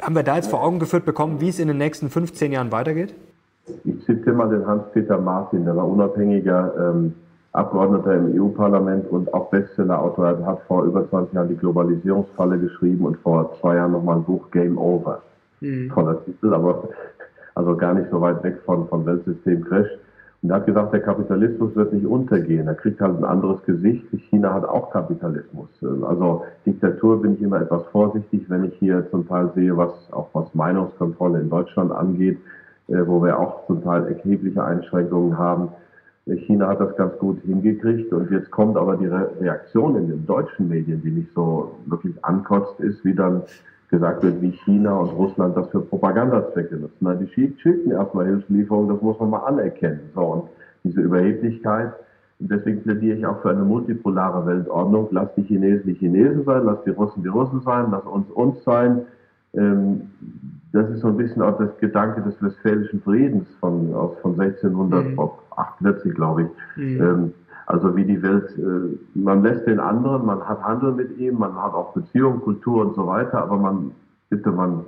[0.00, 2.72] haben wir da jetzt vor Augen geführt bekommen, wie es in den nächsten 15 Jahren
[2.72, 3.14] weitergeht?
[3.84, 7.14] Ich zitiere mal den Hans-Peter Martin, der war unabhängiger ähm,
[7.52, 10.26] Abgeordneter im EU-Parlament und auch Bestseller-Autor.
[10.26, 14.24] Er hat vor über 20 Jahren die Globalisierungsfalle geschrieben und vor zwei Jahren nochmal ein
[14.24, 15.22] Buch Game Over.
[15.60, 15.90] Mhm.
[15.92, 16.88] Toller Titel, aber
[17.54, 19.88] also gar nicht so weit weg von, von Weltsystem Crash.
[20.42, 22.66] Und er hat gesagt, der Kapitalismus wird nicht untergehen.
[22.66, 24.04] Er kriegt halt ein anderes Gesicht.
[24.30, 25.68] China hat auch Kapitalismus.
[25.82, 30.28] Also Diktatur bin ich immer etwas vorsichtig, wenn ich hier zum Teil sehe, was auch
[30.32, 32.38] was Meinungskontrolle in Deutschland angeht,
[32.88, 35.68] äh, wo wir auch zum Teil erhebliche Einschränkungen haben.
[36.36, 40.68] China hat das ganz gut hingekriegt und jetzt kommt aber die Reaktion in den deutschen
[40.68, 43.42] Medien, die nicht so wirklich ankotzt ist, wie dann
[43.88, 46.96] gesagt wird, wie China und Russland das für Propagandazwecke nutzen.
[47.00, 50.00] Na, die schicken erstmal Hilfslieferungen, das muss man mal anerkennen.
[50.14, 50.42] So, und
[50.84, 51.92] diese Überheblichkeit,
[52.40, 55.08] und deswegen plädiere ich auch für eine multipolare Weltordnung.
[55.10, 58.64] Lass die Chinesen die Chinesen sein, lass die Russen die Russen sein, lass uns uns
[58.64, 59.02] sein.
[59.52, 60.02] Ähm,
[60.72, 66.04] das ist so ein bisschen auch das Gedanke des Westfälischen Friedens von, aus, von 1648,
[66.04, 66.14] mhm.
[66.14, 66.48] glaube ich.
[66.76, 67.02] Mhm.
[67.02, 67.34] Ähm,
[67.66, 71.54] also wie die Welt, äh, man lässt den anderen, man hat Handel mit ihm, man
[71.54, 73.92] hat auch Beziehung, Kultur und so weiter, aber man,
[74.28, 74.84] bitte, man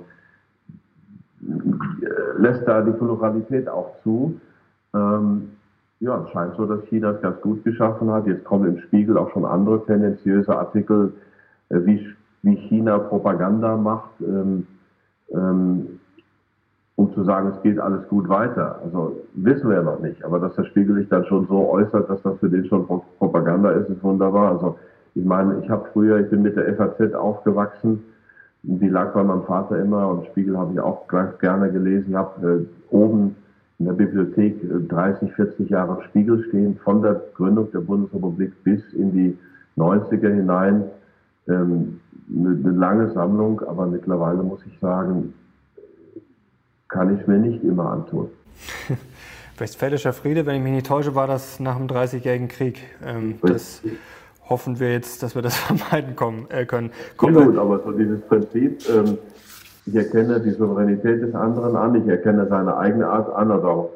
[1.41, 4.39] äh, lässt da die Pluralität auch zu.
[4.93, 5.49] Ähm,
[5.99, 8.27] ja, es scheint so, dass China es ganz gut geschaffen hat.
[8.27, 11.13] Jetzt kommen im Spiegel auch schon andere tendenziöse Artikel,
[11.69, 12.05] äh, wie,
[12.41, 14.09] wie China Propaganda macht.
[14.21, 14.67] Ähm,
[15.31, 15.99] ähm,
[16.95, 18.79] um zu sagen, es geht alles gut weiter.
[18.83, 22.09] Also wissen wir ja noch nicht, aber dass der Spiegel sich dann schon so äußert,
[22.09, 22.85] dass das für den schon
[23.17, 24.51] Propaganda ist, ist wunderbar.
[24.51, 24.77] Also
[25.15, 28.03] ich meine, ich habe früher, ich bin mit der FAZ aufgewachsen,
[28.63, 32.11] die lag bei meinem Vater immer und Spiegel habe ich auch ganz gerne gelesen.
[32.11, 33.35] Ich habe äh, oben
[33.79, 38.81] in der Bibliothek 30, äh, 40 Jahre Spiegel stehen, von der Gründung der Bundesrepublik bis
[38.93, 39.37] in die
[39.77, 40.83] 90er hinein.
[41.47, 45.33] Ähm, eine, eine lange Sammlung, aber mittlerweile muss ich sagen,
[46.87, 48.29] kann ich mir nicht immer antun.
[49.57, 52.83] Westfälischer Friede, wenn ich mich nicht täusche, war das nach dem Dreißigjährigen Krieg.
[53.05, 53.81] Ähm, das
[54.49, 56.91] hoffen wir jetzt, dass wir das vermeiden kommen, äh, können.
[57.17, 59.17] Kommen ja, gut, aber so dieses Prinzip, ähm,
[59.85, 63.51] ich erkenne die Souveränität des anderen an, ich erkenne seine eigene Art an.
[63.51, 63.89] Also auch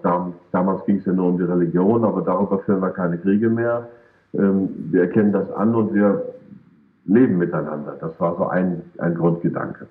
[0.52, 3.88] damals ging es ja nur um die Religion, aber darüber führen wir keine Kriege mehr.
[4.34, 6.24] Ähm, wir erkennen das an und wir
[7.08, 7.98] leben miteinander.
[8.00, 9.88] Das war so ein, ein Grundgedanke.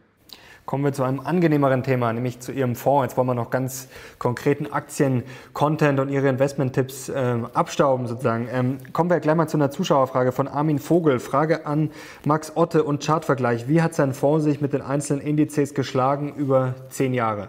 [0.67, 3.05] Kommen wir zu einem angenehmeren Thema, nämlich zu Ihrem Fonds.
[3.05, 3.89] Jetzt wollen wir noch ganz
[4.19, 8.49] konkreten Aktien-Content und Ihre Investment-Tipps äh, abstauben sozusagen.
[8.51, 11.21] Ähm, kommen wir gleich mal zu einer Zuschauerfrage von Armin Vogel.
[11.21, 11.91] Frage an
[12.25, 13.69] Max Otte und Chartvergleich.
[13.69, 17.47] Wie hat sein Fonds sich mit den einzelnen Indizes geschlagen über zehn Jahre?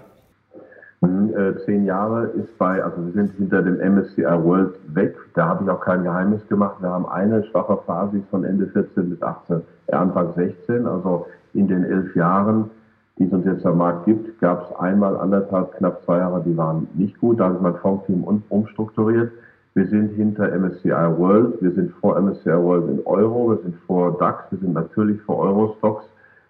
[1.02, 5.16] Mhm, äh, zehn Jahre ist bei, also wir sind hinter dem MSCI World weg.
[5.36, 6.78] Da habe ich auch kein Geheimnis gemacht.
[6.80, 11.68] Wir haben eine schwache Phase von Ende 14 bis 18, äh, Anfang 16, also in
[11.68, 12.70] den elf Jahren
[13.18, 16.56] die es uns jetzt am Markt gibt, gab es einmal anderthalb, knapp zwei Jahre, die
[16.56, 17.40] waren nicht gut.
[17.40, 19.32] Da habe ich mein Fondsteam um, umstrukturiert.
[19.74, 24.18] Wir sind hinter MSCI World, wir sind vor MSCI World in Euro, wir sind vor
[24.18, 26.06] DAX, wir sind natürlich vor Eurostocks.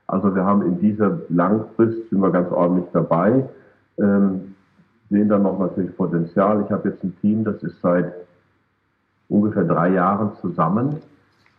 [0.07, 3.43] Also wir haben in dieser Langfrist, sind wir ganz ordentlich dabei,
[3.99, 4.55] ähm,
[5.09, 6.63] sehen dann noch natürlich Potenzial.
[6.65, 8.13] Ich habe jetzt ein Team, das ist seit
[9.29, 10.97] ungefähr drei Jahren zusammen.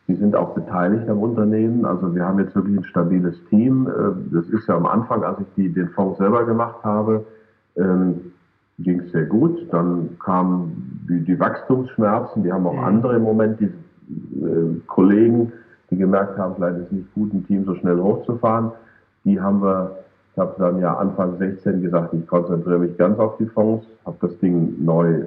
[0.07, 1.85] Die sind auch beteiligt am Unternehmen.
[1.85, 3.87] Also wir haben jetzt wirklich ein stabiles Team.
[3.87, 7.27] Äh, das ist ja am Anfang, als ich die, den Fonds selber gemacht habe,
[7.77, 8.33] ähm,
[8.79, 9.67] ging es sehr gut.
[9.71, 12.43] Dann kamen die, die, Wachstumsschmerzen.
[12.43, 12.85] Die haben auch mhm.
[12.85, 15.53] andere im Moment, die äh, Kollegen,
[15.91, 18.73] die gemerkt haben, vielleicht ist es nicht gut, ein Team so schnell hochzufahren.
[19.25, 19.99] Die haben wir,
[20.39, 24.19] ich habe dann ja Anfang 16 gesagt, ich konzentriere mich ganz auf die Fonds, habe
[24.21, 25.27] das Ding neu äh,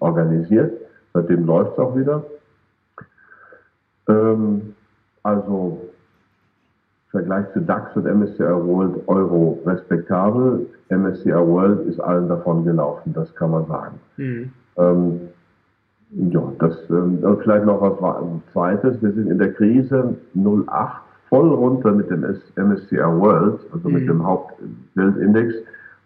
[0.00, 0.72] organisiert.
[1.14, 2.24] Seitdem läuft es auch wieder.
[4.08, 4.74] Ähm,
[5.22, 5.80] also
[7.04, 10.66] im Vergleich zu DAX und MSCI World Euro respektabel.
[10.88, 14.00] MSCI World ist allen davon gelaufen, das kann man sagen.
[14.16, 14.50] Mhm.
[14.76, 15.20] Ähm,
[16.32, 19.00] ja, das ähm, vielleicht noch was Zweites.
[19.00, 23.94] Wir sind in der Krise 08 voll runter mit dem MSCI World, also mhm.
[23.94, 25.54] mit dem Hauptweltindex,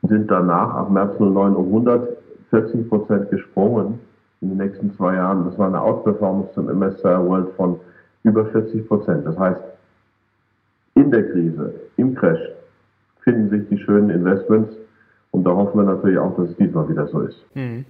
[0.02, 3.98] und sind danach ab März 09 um 140 Prozent gesprungen
[4.40, 5.44] in den nächsten zwei Jahren.
[5.44, 7.78] Das war eine Outperformance zum MSCI World von
[8.24, 9.26] über 40 Prozent.
[9.26, 9.60] Das heißt,
[10.94, 12.40] in der Krise, im Crash,
[13.20, 14.74] finden sich die schönen Investments.
[15.30, 17.42] Und da hoffen wir natürlich auch, dass es diesmal wieder so ist.
[17.54, 17.86] Hm.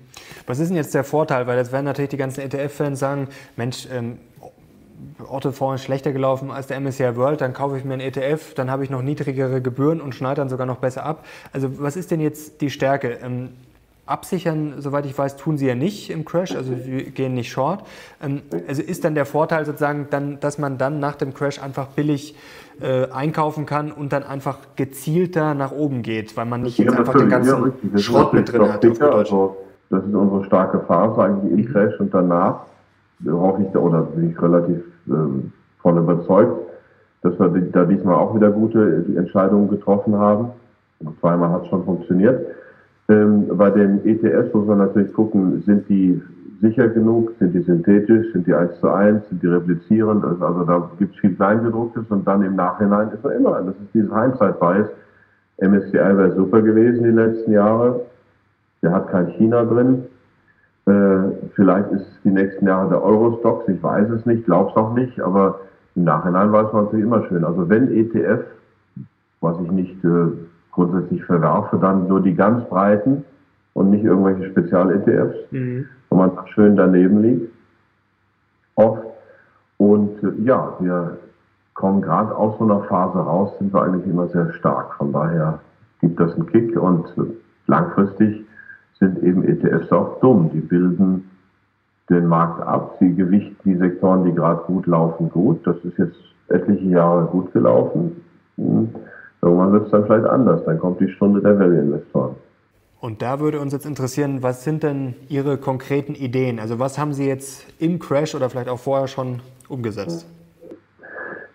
[0.46, 1.46] Was ist denn jetzt der Vorteil?
[1.46, 4.18] Weil jetzt werden natürlich die ganzen ETF-Fans sagen, Mensch, ähm,
[5.28, 8.70] Otto-Fonds ist schlechter gelaufen als der MSCI World, dann kaufe ich mir einen ETF, dann
[8.70, 11.24] habe ich noch niedrigere Gebühren und schneide dann sogar noch besser ab.
[11.52, 13.18] Also was ist denn jetzt die Stärke?
[13.22, 13.50] Ähm,
[14.04, 17.84] Absichern, soweit ich weiß, tun sie ja nicht im Crash, also sie gehen nicht short.
[18.20, 21.86] Ähm, also ist dann der Vorteil sozusagen, dann, dass man dann nach dem Crash einfach
[21.86, 22.34] billig
[22.80, 27.14] äh, einkaufen kann und dann einfach gezielter nach oben geht, weil man nicht jetzt einfach
[27.14, 28.84] den ganzen ja, Schrott mit drin hat.
[29.02, 29.56] Also,
[29.88, 31.72] das ist unsere starke Phase eigentlich im.
[31.72, 32.60] Crash und danach
[33.30, 36.56] hoffe ich, oder bin ich relativ ähm, von überzeugt,
[37.22, 40.48] dass wir da diesmal auch wieder gute Entscheidungen getroffen haben.
[41.20, 42.46] Zweimal hat es schon funktioniert.
[43.08, 46.20] Ähm, bei den ETFs muss man natürlich gucken, sind die
[46.62, 50.64] sicher genug, sind die synthetisch, sind die 1 zu 1, sind die replizierend, also, also
[50.64, 54.12] da gibt es viel Kleingedrucktes und dann im Nachhinein ist man immer, das ist dieses
[54.14, 54.88] Hindsight-Bias.
[55.58, 58.00] MSCI wäre super gewesen die letzten Jahre,
[58.82, 60.04] der hat kein China drin,
[60.86, 64.94] äh, vielleicht ist es die nächsten Jahre der Eurostox, ich weiß es nicht, glaub's auch
[64.94, 65.60] nicht, aber
[65.94, 67.44] im Nachhinein weiß man natürlich immer schön.
[67.44, 68.44] Also wenn ETF,
[69.40, 70.28] was ich nicht äh,
[70.72, 73.24] grundsätzlich verwerfe, dann nur die ganz breiten
[73.74, 75.86] und nicht irgendwelche Spezial-ETFs, mhm.
[76.10, 77.52] wo man schön daneben liegt.
[78.74, 79.02] Oft.
[79.78, 81.18] Und äh, ja, wir
[81.74, 84.94] kommen gerade aus so einer Phase raus, sind wir eigentlich immer sehr stark.
[84.94, 85.58] Von daher
[86.00, 87.22] gibt das einen Kick und äh,
[87.66, 88.44] langfristig
[88.98, 90.50] sind eben ETFs auch dumm.
[90.52, 91.28] Die bilden
[92.10, 95.66] den Markt ab, sie gewichten die Sektoren, die gerade gut laufen, gut.
[95.66, 96.16] Das ist jetzt
[96.48, 98.22] etliche Jahre gut gelaufen.
[98.56, 98.88] Hm.
[99.40, 100.64] Irgendwann wird es dann vielleicht anders.
[100.64, 102.36] Dann kommt die Stunde der Value-Investoren.
[103.00, 106.60] Und da würde uns jetzt interessieren, was sind denn Ihre konkreten Ideen?
[106.60, 110.24] Also was haben Sie jetzt im Crash oder vielleicht auch vorher schon umgesetzt?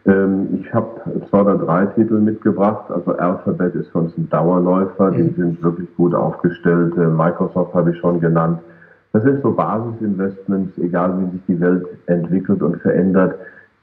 [0.05, 0.89] Ähm, ich habe
[1.29, 2.91] zwei oder drei Titel mitgebracht.
[2.91, 5.11] Also Alphabet ist für uns ein Dauerläufer.
[5.11, 5.35] Die mhm.
[5.35, 6.97] sind wirklich gut aufgestellt.
[6.97, 8.59] Äh, Microsoft habe ich schon genannt.
[9.17, 13.33] Das sind so Basisinvestments, egal wie sich die Welt entwickelt und verändert,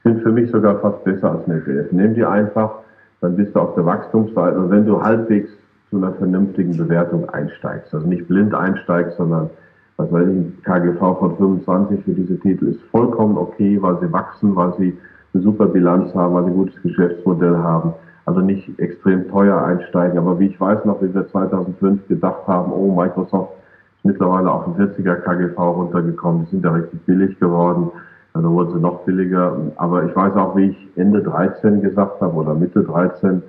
[0.05, 1.91] sind für mich sogar fast besser als eine ETF.
[1.91, 2.71] Nehmen die einfach
[3.19, 4.57] dann bist du auf der Wachstumsseite.
[4.57, 5.49] Und wenn du halbwegs
[5.89, 9.49] zu einer vernünftigen Bewertung einsteigst, also nicht blind einsteigst, sondern
[9.97, 14.55] was weiß ich, KGV von 25 für diese Titel ist vollkommen okay, weil sie wachsen,
[14.55, 14.97] weil sie
[15.33, 17.91] eine super Bilanz haben, weil sie ein gutes Geschäftsmodell haben.
[18.25, 20.17] Also nicht extrem teuer einsteigen.
[20.17, 23.51] Aber wie ich weiß noch, wie wir 2005 gedacht haben, oh, Microsoft
[24.05, 26.45] mittlerweile auf den 40er KGV runtergekommen.
[26.45, 27.91] Die sind ja richtig billig geworden.
[28.33, 29.57] Dann wurden sie noch billiger.
[29.77, 33.41] Aber ich weiß auch, wie ich Ende 13 gesagt habe oder Mitte 13,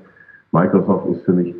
[0.53, 1.55] Microsoft ist für mich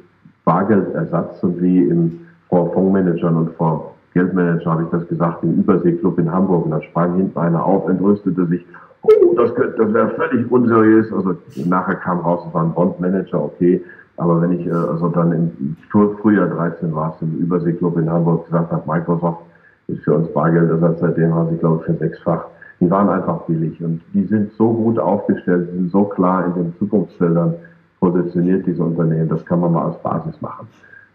[0.45, 6.19] Bargeldersatz und wie im, vor Fondsmanagern und vor Geldmanager habe ich das gesagt, im Überseeklub
[6.19, 6.65] in Hamburg.
[6.65, 8.65] Und da sprang hinten einer auf, entrüstete sich,
[9.03, 11.13] oh, das, das wäre völlig unseriös.
[11.13, 11.37] Also
[11.67, 13.85] nachher kam raus, es war ein Bondmanager, okay.
[14.17, 18.47] Aber wenn ich äh, also dann im Frühjahr 13 war es im Überseeklub in Hamburg
[18.47, 19.43] gesagt habe, Microsoft
[19.89, 22.47] ist für uns Bargeldersatz, seitdem haben sie, glaube ich, für sechsfach.
[22.81, 26.75] Die waren einfach billig und die sind so gut aufgestellt, sind so klar in den
[26.79, 27.55] Zukunftsfeldern
[28.01, 29.29] positioniert, diese Unternehmen.
[29.29, 30.69] Das kann man mal als Basis machen.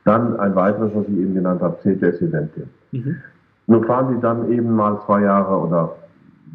[0.03, 2.63] Dann ein weiteres, was ich eben genannt habe, CTS Eventim.
[2.91, 3.17] Mhm.
[3.67, 5.95] Nun fahren die dann eben mal zwei Jahre oder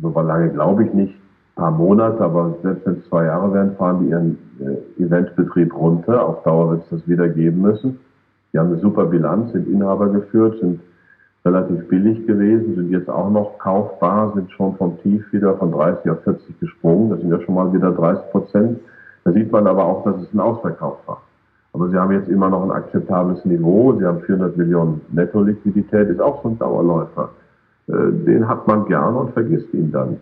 [0.02, 1.14] so lange glaube ich nicht,
[1.56, 6.24] paar Monate, aber selbst wenn es zwei Jahre werden, fahren die ihren äh, Eventbetrieb runter.
[6.24, 7.98] Auf Dauer wird es das wieder geben müssen.
[8.52, 10.80] Die haben eine super Bilanz, sind Inhaber geführt, sind
[11.44, 16.10] relativ billig gewesen, sind jetzt auch noch kaufbar, sind schon vom Tief wieder von 30
[16.10, 17.10] auf 40 gesprungen.
[17.10, 18.80] Das sind ja schon mal wieder 30 Prozent.
[19.24, 21.22] Da sieht man aber auch, dass es ein Ausverkauf war.
[21.72, 23.94] Aber sie haben jetzt immer noch ein akzeptables Niveau.
[23.98, 27.30] Sie haben 400 Millionen Netto-Liquidität, ist auch so ein Dauerläufer.
[27.88, 30.16] Äh, den hat man gern und vergisst ihn dann.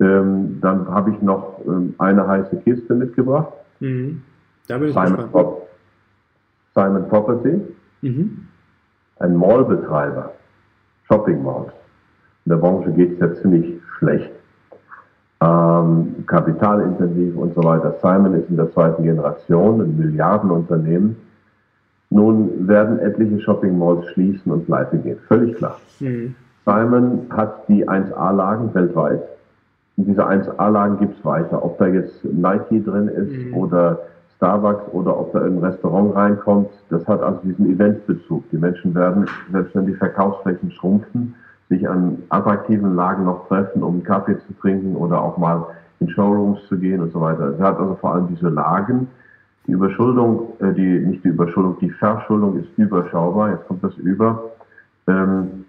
[0.00, 3.52] Ähm, dann habe ich noch ähm, eine heiße Kiste mitgebracht.
[3.80, 4.22] Mhm.
[4.66, 5.68] Da bin ich Simon, Prop
[6.74, 7.60] Simon Property,
[8.00, 8.46] mhm.
[9.18, 10.32] ein Mallbetreiber,
[11.06, 11.72] Shopping Malls.
[12.46, 14.30] In der Branche geht es ja ziemlich schlecht.
[15.42, 17.94] Ähm, kapitalintensiv und so weiter.
[18.00, 21.16] Simon ist in der zweiten Generation ein Milliardenunternehmen.
[22.08, 25.18] Nun werden etliche Shopping Malls schließen und pleite gehen.
[25.28, 25.78] Völlig klar.
[26.00, 26.34] Mhm.
[26.64, 29.22] Simon hat die 1A-Lagen weltweit
[30.06, 31.64] diese 1A-Lagen gibt es weiter.
[31.64, 33.54] Ob da jetzt Nike drin ist mhm.
[33.54, 33.98] oder
[34.36, 38.42] Starbucks oder ob da ein Restaurant reinkommt, das hat also diesen Eventbezug.
[38.50, 41.34] Die Menschen werden, selbst wenn die Verkaufsflächen schrumpfen,
[41.68, 45.66] sich an attraktiven Lagen noch treffen, um einen Kaffee zu trinken oder auch mal
[46.00, 47.50] in Showrooms zu gehen und so weiter.
[47.50, 49.08] Es hat also vor allem diese Lagen.
[49.66, 53.50] Die Überschuldung, äh, die, nicht die Überschuldung, die Verschuldung ist überschaubar.
[53.50, 54.50] Jetzt kommt das über.
[55.06, 55.66] Ähm,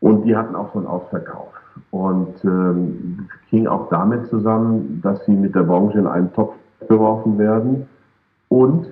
[0.00, 1.48] und die hatten auch so einen Ausverkauf.
[1.90, 6.54] Und ähm, hing auch damit zusammen, dass sie mit der Branche in einen Topf
[6.88, 7.86] geworfen werden
[8.48, 8.86] und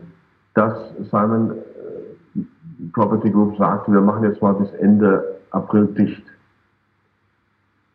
[0.55, 0.75] dass
[1.11, 2.41] Simon äh,
[2.93, 6.23] Property Group sagte, wir machen jetzt mal bis Ende April dicht.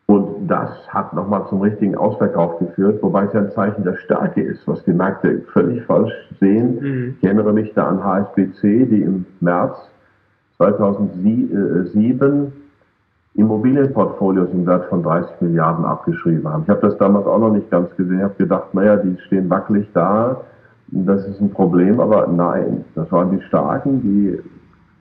[0.06, 4.42] Und das hat nochmal zum richtigen Ausverkauf geführt, wobei es ja ein Zeichen der Stärke
[4.42, 6.80] ist, was die Märkte völlig falsch sehen.
[6.80, 7.16] Mhm.
[7.18, 9.76] Ich erinnere mich da an HSBC, die im März
[10.56, 12.52] 2007
[13.40, 16.62] Immobilienportfolios im Wert von 30 Milliarden abgeschrieben haben.
[16.64, 18.18] Ich habe das damals auch noch nicht ganz gesehen.
[18.18, 20.36] Ich habe gedacht, naja, die stehen wackelig da,
[20.88, 24.40] das ist ein Problem, aber nein, das waren die Starken, die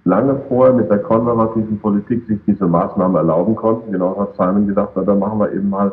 [0.05, 3.91] lange vorher mit der konservativen Politik sich diese Maßnahmen erlauben konnten.
[3.91, 5.91] Genau hat Simon gesagt, na, dann machen wir eben mal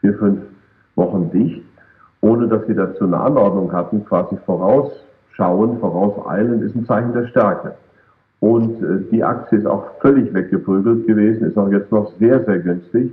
[0.00, 0.40] vier, fünf
[0.96, 1.62] Wochen dicht,
[2.22, 7.74] ohne dass sie dazu eine Anordnung hatten, quasi vorausschauen, vorauseilen, ist ein Zeichen der Stärke.
[8.40, 12.58] Und äh, die Aktie ist auch völlig weggeprügelt gewesen, ist auch jetzt noch sehr, sehr
[12.58, 13.10] günstig.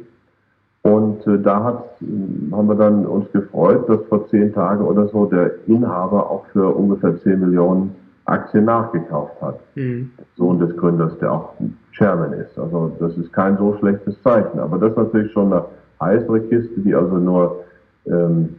[0.84, 5.08] Und äh, da hat, äh, haben wir dann uns gefreut, dass vor zehn Tagen oder
[5.08, 7.96] so der Inhaber auch für ungefähr 10 Millionen
[8.26, 9.60] Aktien nachgekauft hat.
[9.76, 10.12] Mhm.
[10.38, 11.54] Sohn des Gründers, der auch
[11.92, 12.58] Chairman ist.
[12.58, 14.60] Also das ist kein so schlechtes Zeichen.
[14.60, 15.66] Aber das ist natürlich schon eine
[16.00, 17.64] heißere Kiste, die also nur,
[18.06, 18.56] ähm,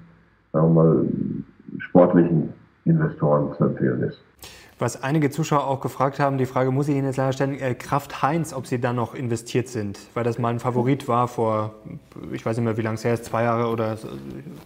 [0.52, 1.06] sagen wir mal,
[1.78, 2.50] sportlichen
[2.84, 4.20] Investoren zu empfehlen ist.
[4.82, 7.72] Was einige Zuschauer auch gefragt haben, die Frage muss ich Ihnen jetzt leider stellen, äh,
[7.72, 11.74] Kraft Heinz, ob Sie da noch investiert sind, weil das mal ein Favorit war vor,
[12.32, 14.08] ich weiß nicht mehr, wie lange es her ist, zwei Jahre oder so,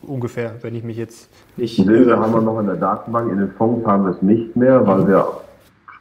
[0.00, 1.76] ungefähr, wenn ich mich jetzt nicht...
[1.76, 4.86] Diese haben wir noch in der Datenbank, in den Fonds haben wir es nicht mehr,
[4.86, 5.26] weil wir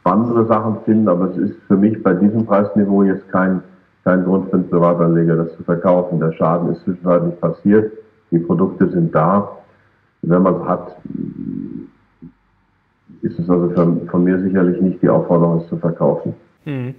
[0.00, 3.62] spannendere Sachen finden, aber es ist für mich bei diesem Preisniveau jetzt kein,
[4.04, 6.20] kein Grund für einen Privatanleger, das zu verkaufen.
[6.20, 7.92] Der Schaden ist zwischenzeitlich passiert,
[8.30, 9.58] die Produkte sind da.
[10.22, 10.96] Wenn man es hat,
[13.26, 16.34] ist es also von, von mir sicherlich nicht die Aufforderung, es zu verkaufen.
[16.64, 16.94] Mhm.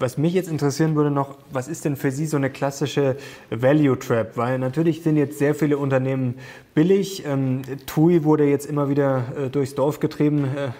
[0.00, 3.14] Was mich jetzt interessieren würde noch, was ist denn für Sie so eine klassische
[3.50, 4.36] Value Trap?
[4.36, 6.34] Weil natürlich sind jetzt sehr viele Unternehmen
[6.74, 7.24] billig.
[7.24, 10.70] Ähm, TUI wurde jetzt immer wieder äh, durchs Dorf getrieben, äh,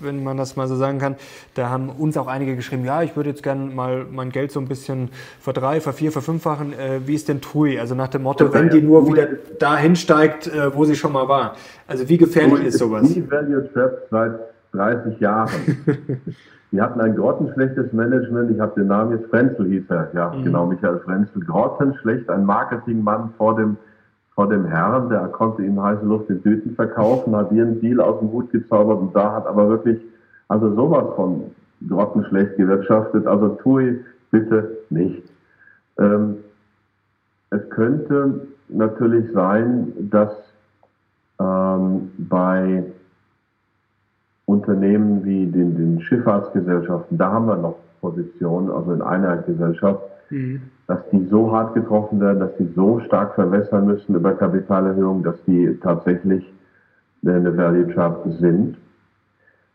[0.00, 1.16] wenn man das mal so sagen kann.
[1.52, 4.58] Da haben uns auch einige geschrieben, ja, ich würde jetzt gerne mal mein Geld so
[4.58, 6.72] ein bisschen verdrei, vervier, verfünffachen.
[6.72, 7.78] Äh, wie ist denn TUI?
[7.78, 11.28] Also nach dem Motto, wenn die nur wieder dahin steigt, äh, wo sie schon mal
[11.28, 11.56] war.
[11.86, 13.12] Also wie gefährlich ist sowas?
[13.12, 14.32] Die Value Trap seit
[14.72, 15.50] 30 Jahren.
[16.72, 18.50] Die hatten ein grottenschlechtes Management.
[18.50, 20.10] Ich habe den Namen jetzt, Frenzel hieß er.
[20.14, 20.44] Ja, mhm.
[20.44, 21.44] genau, Michael Frenzel.
[21.44, 23.76] Grottenschlecht, ein Marketingmann vor dem,
[24.34, 25.10] vor dem Herrn.
[25.10, 29.00] Der konnte ihm heiße Luft in Tüten verkaufen, hat ihren Deal aus dem Hut gezaubert
[29.00, 30.00] und da hat aber wirklich,
[30.48, 31.44] also sowas von
[31.86, 33.26] grottenschlecht gewirtschaftet.
[33.26, 34.00] Also tue
[34.30, 35.24] bitte nicht.
[35.98, 36.36] Ähm,
[37.50, 40.32] es könnte natürlich sein, dass
[41.38, 42.84] ähm, bei
[44.52, 50.62] Unternehmen wie den, den Schifffahrtsgesellschaften, da haben wir noch Positionen, also in einer Gesellschaft, mhm.
[50.86, 55.36] dass die so hart getroffen werden, dass die so stark verwässern müssen über Kapitalerhöhung, dass
[55.46, 56.44] die tatsächlich
[57.24, 58.76] eine Value Trap sind.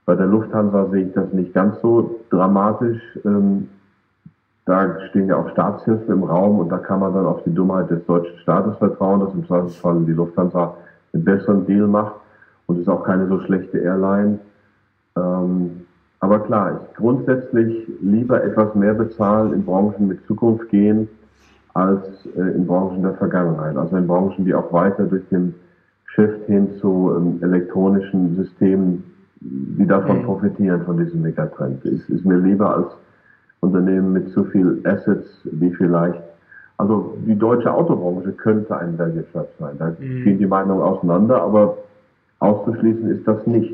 [0.05, 3.01] Bei der Lufthansa sehe ich das nicht ganz so dramatisch.
[3.25, 3.69] Ähm,
[4.65, 7.89] da stehen ja auch Staatshilfen im Raum und da kann man dann auf die Dummheit
[7.89, 10.75] des deutschen Staates vertrauen, dass im Zweifelsfall die Lufthansa
[11.13, 12.15] einen besseren Deal macht
[12.65, 14.39] und ist auch keine so schlechte Airline.
[15.17, 15.81] Ähm,
[16.19, 21.07] aber klar, ich grundsätzlich lieber etwas mehr bezahlen in Branchen mit Zukunft gehen,
[21.73, 22.03] als
[22.35, 23.77] äh, in Branchen der Vergangenheit.
[23.77, 25.53] Also in Branchen, die auch weiter durch den
[26.05, 29.03] Shift hin zu ähm, elektronischen Systemen,
[29.39, 30.25] die davon mhm.
[30.25, 31.85] profitieren, von diesem Megatrend.
[31.85, 32.87] Ist, ist mir lieber als
[33.59, 36.21] Unternehmen mit zu viel Assets, die vielleicht
[36.77, 39.75] also die deutsche Autobranche könnte ein Value Trap sein.
[39.79, 40.23] Da mhm.
[40.23, 41.77] gehen die Meinungen auseinander, aber
[42.39, 43.73] auszuschließen ist das nicht.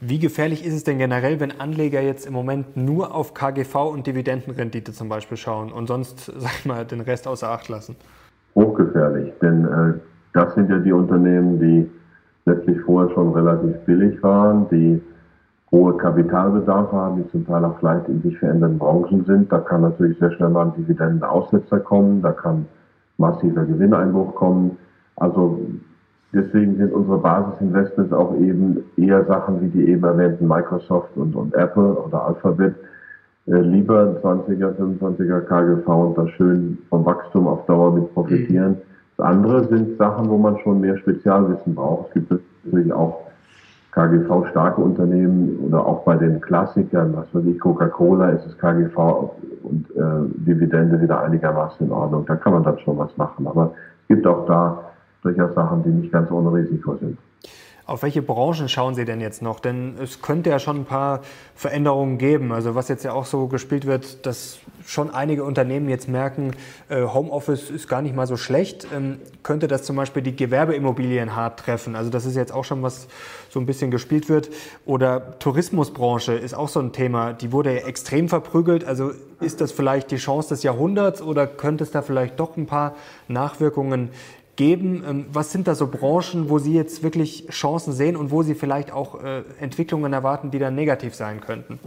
[0.00, 4.06] Wie gefährlich ist es denn generell, wenn Anleger jetzt im Moment nur auf KGV und
[4.06, 7.96] Dividendenrendite zum Beispiel schauen und sonst, sag mal, den Rest außer Acht lassen?
[8.54, 9.94] Hochgefährlich, denn äh,
[10.32, 11.90] das sind ja die Unternehmen, die
[12.44, 15.02] letztlich vorher schon relativ billig waren, die
[15.72, 19.52] hohe Kapitalbedarfe haben, die zum Teil auch vielleicht in sich verändernden Branchen sind.
[19.52, 22.66] Da kann natürlich sehr schnell mal ein Dividendenaussetzer kommen, da kann
[23.18, 24.78] massiver Gewinneinbruch kommen.
[25.16, 25.60] Also
[26.32, 31.54] Deswegen sind unsere Basisinvestments auch eben eher Sachen wie die eben erwähnten Microsoft und, und
[31.54, 32.74] Apple oder Alphabet.
[33.46, 38.76] Äh, lieber 20er, 25er KGV und da schön vom Wachstum auf Dauer mit profitieren.
[39.16, 42.08] Das andere sind Sachen, wo man schon mehr Spezialwissen braucht.
[42.08, 43.22] Es gibt natürlich auch
[43.92, 49.30] KGV-starke Unternehmen oder auch bei den Klassikern, was weiß ich, Coca-Cola ist es KGV
[49.62, 52.26] und äh, Dividende wieder einigermaßen in Ordnung.
[52.26, 53.46] Da kann man dann schon was machen.
[53.46, 53.72] Aber
[54.02, 54.87] es gibt auch da
[55.22, 57.18] durchaus Sachen, die nicht ganz ohne Risiko sind.
[57.88, 59.60] Auf welche Branchen schauen Sie denn jetzt noch?
[59.60, 61.22] Denn es könnte ja schon ein paar
[61.54, 62.52] Veränderungen geben.
[62.52, 66.50] Also was jetzt ja auch so gespielt wird, dass schon einige Unternehmen jetzt merken,
[66.90, 68.86] äh, Homeoffice ist gar nicht mal so schlecht.
[68.94, 71.96] Ähm, könnte das zum Beispiel die Gewerbeimmobilien hart treffen?
[71.96, 73.08] Also das ist jetzt auch schon was
[73.48, 74.50] so ein bisschen gespielt wird.
[74.84, 77.32] Oder Tourismusbranche ist auch so ein Thema.
[77.32, 78.84] Die wurde ja extrem verprügelt.
[78.84, 82.66] Also ist das vielleicht die Chance des Jahrhunderts oder könnte es da vielleicht doch ein
[82.66, 82.96] paar
[83.28, 84.10] Nachwirkungen
[84.58, 85.02] geben.
[85.08, 88.54] Ähm, was sind da so Branchen, wo Sie jetzt wirklich Chancen sehen und wo Sie
[88.54, 91.78] vielleicht auch äh, Entwicklungen erwarten, die dann negativ sein könnten?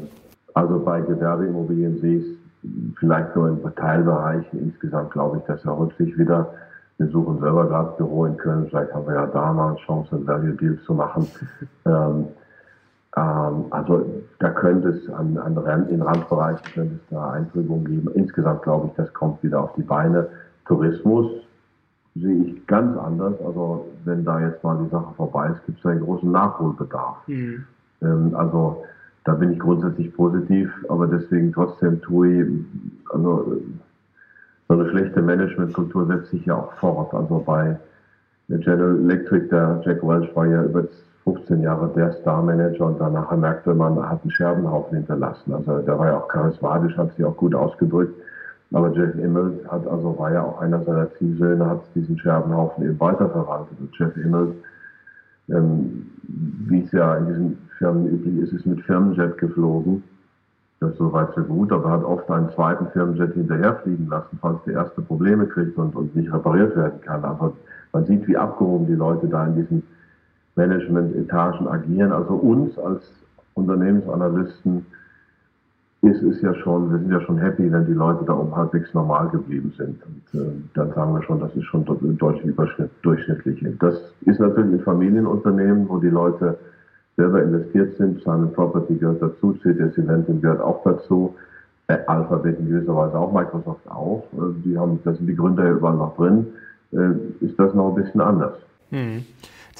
[0.56, 4.60] Also bei Gewerbeimmobilien sehe ich es vielleicht nur in Teilbereichen.
[4.60, 6.54] Insgesamt glaube ich, das erholt sich wieder.
[6.98, 8.68] Wir suchen selber gerade Büro in Köln.
[8.70, 11.28] Vielleicht haben wir ja da mal eine Chance, ein Value Deal zu machen.
[11.86, 12.28] ähm,
[13.18, 14.06] ähm, also
[14.40, 18.12] da könnte es an, an Rand, in Randbereichen könnte es da Eintrübungen geben.
[18.14, 20.28] Insgesamt glaube ich, das kommt wieder auf die Beine.
[20.66, 21.32] Tourismus
[22.16, 23.34] sehe ich ganz anders.
[23.46, 27.18] Also wenn da jetzt mal die Sache vorbei ist, gibt es einen großen Nachholbedarf.
[27.28, 27.66] Mhm.
[28.02, 28.84] Ähm, also
[29.24, 32.48] da bin ich grundsätzlich positiv, aber deswegen trotzdem tue ich,
[33.12, 33.58] also
[34.68, 37.14] so eine schlechte Managementkultur setzt sich ja auch fort.
[37.14, 37.78] Also bei
[38.48, 40.86] General Electric, der Jack Welch war ja über
[41.24, 45.54] 15 Jahre der Star-Manager und danach merkte man, er hat einen Scherbenhaufen hinterlassen.
[45.54, 48.16] Also der war ja auch charismatisch, hat sich auch gut ausgedrückt.
[48.74, 53.00] Aber Jeff Immelt hat also, war ja auch einer seiner Ziehsöhne, hat diesen Scherbenhaufen eben
[53.00, 53.78] weiterverwaltet.
[53.80, 54.54] Und Jeff Immelt,
[55.50, 56.08] ähm,
[56.68, 60.04] wie es ja in diesen Firmen üblich ist, ist mit Firmenjet geflogen.
[60.80, 64.76] Das ist soweit so gut, aber hat oft einen zweiten Firmenjet hinterherfliegen lassen, falls der
[64.76, 67.24] erste Probleme kriegt und, und nicht repariert werden kann.
[67.24, 67.54] Aber
[67.92, 69.84] man sieht, wie abgehoben die Leute da in diesen
[70.56, 72.12] Management-Etagen agieren.
[72.12, 73.04] Also uns als
[73.54, 74.86] Unternehmensanalysten
[76.02, 78.92] ist es ja schon, wir sind ja schon happy, wenn die Leute da um halbwegs
[78.94, 80.02] normal geblieben sind.
[80.04, 83.64] Und äh, dann sagen wir schon, das ist schon deutlich Überschnitt, durchschnittlich.
[83.80, 86.58] Das ist natürlich in Familienunternehmen, wo die Leute
[87.18, 88.22] selber investiert sind.
[88.24, 91.36] Simon Property gehört dazu, CTS Eventim gehört auch dazu.
[91.88, 94.24] Äh, Alphabet in gewisser Weise auch, Microsoft auch.
[94.34, 96.48] Äh, die haben, da sind die Gründer ja überall noch drin.
[96.94, 98.54] Äh, ist das noch ein bisschen anders.
[98.90, 99.24] Hm.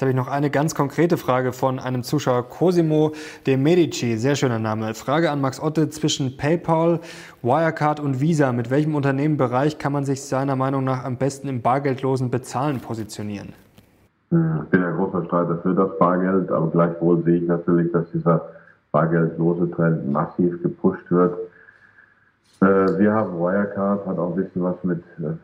[0.02, 3.12] Habe ich noch eine ganz konkrete Frage von einem Zuschauer Cosimo
[3.46, 4.94] de Medici, sehr schöner Name.
[4.94, 6.98] Frage an Max Otte zwischen PayPal,
[7.40, 8.50] Wirecard und Visa.
[8.50, 13.50] Mit welchem Unternehmenbereich kann man sich seiner Meinung nach am besten im bargeldlosen Bezahlen positionieren?
[14.30, 18.44] Ich bin ein großer Streiter für das Bargeld, aber gleichwohl sehe ich natürlich, dass dieser
[18.90, 21.38] bargeldlose Trend massiv gepusht wird.
[22.60, 25.36] Äh, wir haben Wirecard, hat auch ein bisschen was mit äh,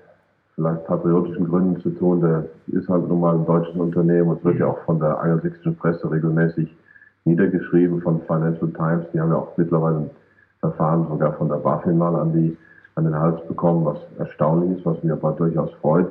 [0.58, 2.20] vielleicht patriotischen Gründen zu tun.
[2.20, 5.76] Der ist halt nun mal ein deutsches Unternehmen und wird ja auch von der angelsächsischen
[5.76, 6.76] Presse regelmäßig
[7.24, 9.06] niedergeschrieben von Financial Times.
[9.12, 10.10] Die haben ja auch mittlerweile ein
[10.58, 12.56] Verfahren sogar von der BaFin mal an, die,
[12.96, 16.10] an den Hals bekommen, was erstaunlich ist, was mich aber durchaus freut.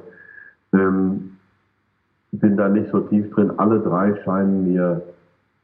[0.73, 1.31] Ähm,
[2.31, 3.51] bin da nicht so tief drin.
[3.57, 5.01] Alle drei scheinen mir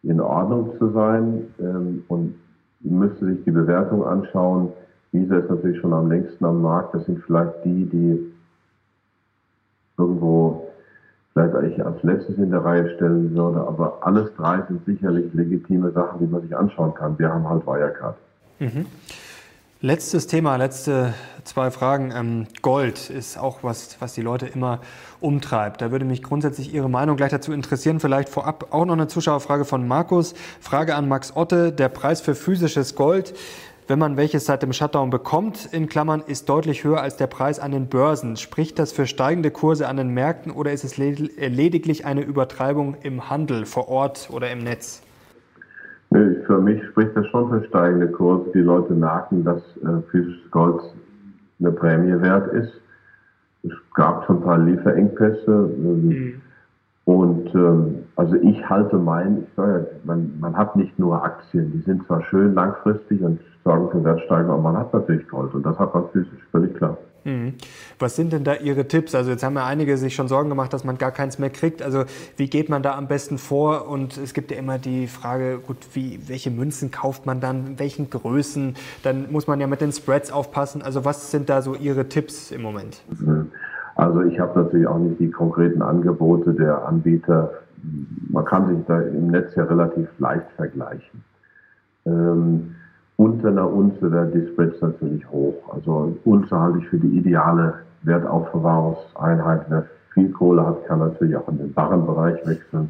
[0.03, 2.35] in Ordnung zu sein ähm, und
[2.81, 4.73] müsste sich die Bewertung anschauen.
[5.13, 6.93] Visa ist natürlich schon am längsten am Markt.
[6.95, 8.33] Das sind vielleicht die, die
[9.97, 10.67] irgendwo
[11.33, 13.61] vielleicht eigentlich als letztes in der Reihe stellen würde.
[13.61, 17.17] Aber alles drei sind sicherlich legitime Sachen, die man sich anschauen kann.
[17.17, 18.15] Wir haben halt Wirecard.
[18.59, 18.85] Mhm.
[19.85, 21.13] Letztes Thema, letzte
[21.43, 22.13] zwei Fragen.
[22.15, 24.79] Ähm, Gold ist auch was, was die Leute immer
[25.19, 25.81] umtreibt.
[25.81, 27.99] Da würde mich grundsätzlich Ihre Meinung gleich dazu interessieren.
[27.99, 30.35] Vielleicht vorab auch noch eine Zuschauerfrage von Markus.
[30.61, 31.73] Frage an Max Otte.
[31.73, 33.33] Der Preis für physisches Gold,
[33.87, 37.59] wenn man welches seit dem Shutdown bekommt, in Klammern, ist deutlich höher als der Preis
[37.59, 38.37] an den Börsen.
[38.37, 43.29] Spricht das für steigende Kurse an den Märkten oder ist es lediglich eine Übertreibung im
[43.29, 45.01] Handel vor Ort oder im Netz?
[46.11, 48.51] Für mich spricht das schon für steigende Kurse.
[48.53, 50.81] Die Leute merken, dass äh, physisches Gold
[51.59, 52.71] eine Prämie wert ist.
[53.63, 55.47] Es gab zum Teil Lieferengpässe.
[55.47, 56.41] Ähm, mhm.
[57.05, 61.81] Und ähm, also ich halte mein, ich sage, man, man hat nicht nur Aktien, die
[61.81, 65.77] sind zwar schön langfristig und sorgen für Wertsteigerung, aber man hat natürlich Gold und das
[65.77, 66.97] hat man physisch, völlig klar.
[67.25, 67.53] Mhm.
[67.99, 69.15] Was sind denn da Ihre Tipps?
[69.15, 71.81] Also jetzt haben ja einige sich schon Sorgen gemacht, dass man gar keins mehr kriegt.
[71.81, 72.03] Also
[72.37, 73.87] wie geht man da am besten vor?
[73.87, 77.79] Und es gibt ja immer die Frage, gut, wie, welche Münzen kauft man dann, in
[77.79, 78.75] welchen Größen?
[79.03, 80.81] Dann muss man ja mit den Spreads aufpassen.
[80.81, 83.01] Also was sind da so Ihre Tipps im Moment?
[83.19, 83.51] Mhm.
[83.95, 87.51] Also ich habe natürlich auch nicht die konkreten Angebote der Anbieter.
[88.29, 91.23] Man kann sich da im Netz ja relativ leicht vergleichen.
[92.05, 92.75] Ähm,
[93.17, 95.55] unter einer Unze wäre Spreads natürlich hoch.
[95.73, 99.65] Also Unze halte ich für die ideale Wertaufbewahrungseinheit.
[99.69, 102.89] Wer viel Kohle hat, kann natürlich auch in den Barrenbereich wechseln.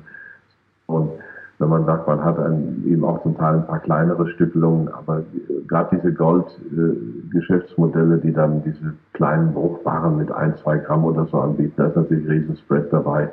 [0.88, 1.12] Und
[1.60, 5.24] wenn man sagt, man hat ein, eben auch zum Teil ein paar kleinere Stückelungen, aber
[5.68, 11.74] gerade diese Gold-Geschäftsmodelle, die dann diese kleinen Bruchbarren mit ein, zwei Gramm oder so anbieten,
[11.78, 13.30] da ist natürlich ein Riesenspread dabei.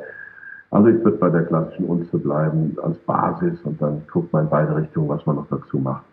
[0.71, 4.51] Also ich würde bei der klassischen Unze bleiben als Basis und dann guckt man in
[4.51, 6.05] beide Richtungen, was man noch dazu macht.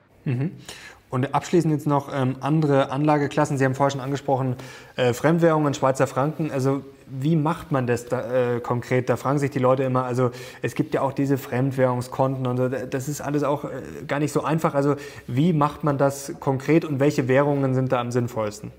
[1.09, 3.57] Und abschließend jetzt noch ähm, andere Anlageklassen.
[3.57, 4.55] Sie haben vorher schon angesprochen,
[4.97, 6.51] äh, Fremdwährungen, Schweizer Franken.
[6.51, 9.09] Also wie macht man das da, äh, konkret?
[9.09, 10.03] Da fragen sich die Leute immer.
[10.03, 10.31] Also
[10.61, 12.67] es gibt ja auch diese Fremdwährungskonten und so.
[12.67, 13.69] Das ist alles auch äh,
[14.05, 14.75] gar nicht so einfach.
[14.75, 14.95] Also
[15.27, 18.71] wie macht man das konkret und welche Währungen sind da am sinnvollsten?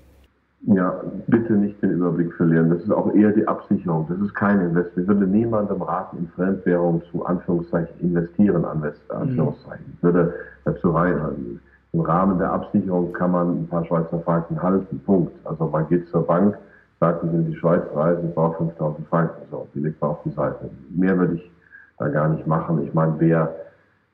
[0.67, 2.69] Ja, bitte nicht den Überblick verlieren.
[2.69, 4.05] Das ist auch eher die Absicherung.
[4.09, 4.91] Das ist kein Invest.
[4.97, 9.85] Ich würde niemandem raten, in Fremdwährung zu Anführungszeichen investieren, Anführungszeichen.
[9.95, 10.33] Ich würde
[10.65, 11.59] dazu rein,
[11.91, 15.01] im Rahmen der Absicherung kann man ein paar Schweizer Franken halten.
[15.05, 15.33] Punkt.
[15.45, 16.57] Also man geht zur Bank,
[16.99, 19.41] sagt, ich will die Schweiz reisen, ich brauche 5000 Franken.
[19.49, 20.69] So, die legt man auf die Seite.
[20.91, 21.51] Mehr würde ich
[21.97, 22.83] da gar nicht machen.
[22.85, 23.55] Ich meine, wer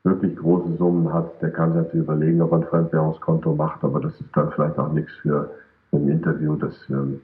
[0.04, 4.00] wirklich große Summen hat, der kann sich natürlich überlegen, ob er ein Fremdwährungskonto macht, aber
[4.00, 5.50] das ist dann vielleicht auch nichts für
[5.92, 6.56] ein Interview.
[6.56, 7.20] Das ähm,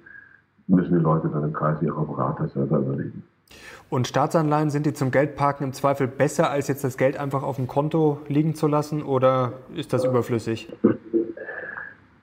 [0.67, 3.23] müssen die Leute dann im Kreis ihrer Berater selber überlegen.
[3.91, 7.57] Und Staatsanleihen, sind die zum Geldparken im Zweifel besser, als jetzt das Geld einfach auf
[7.57, 10.73] dem Konto liegen zu lassen oder ist das überflüssig?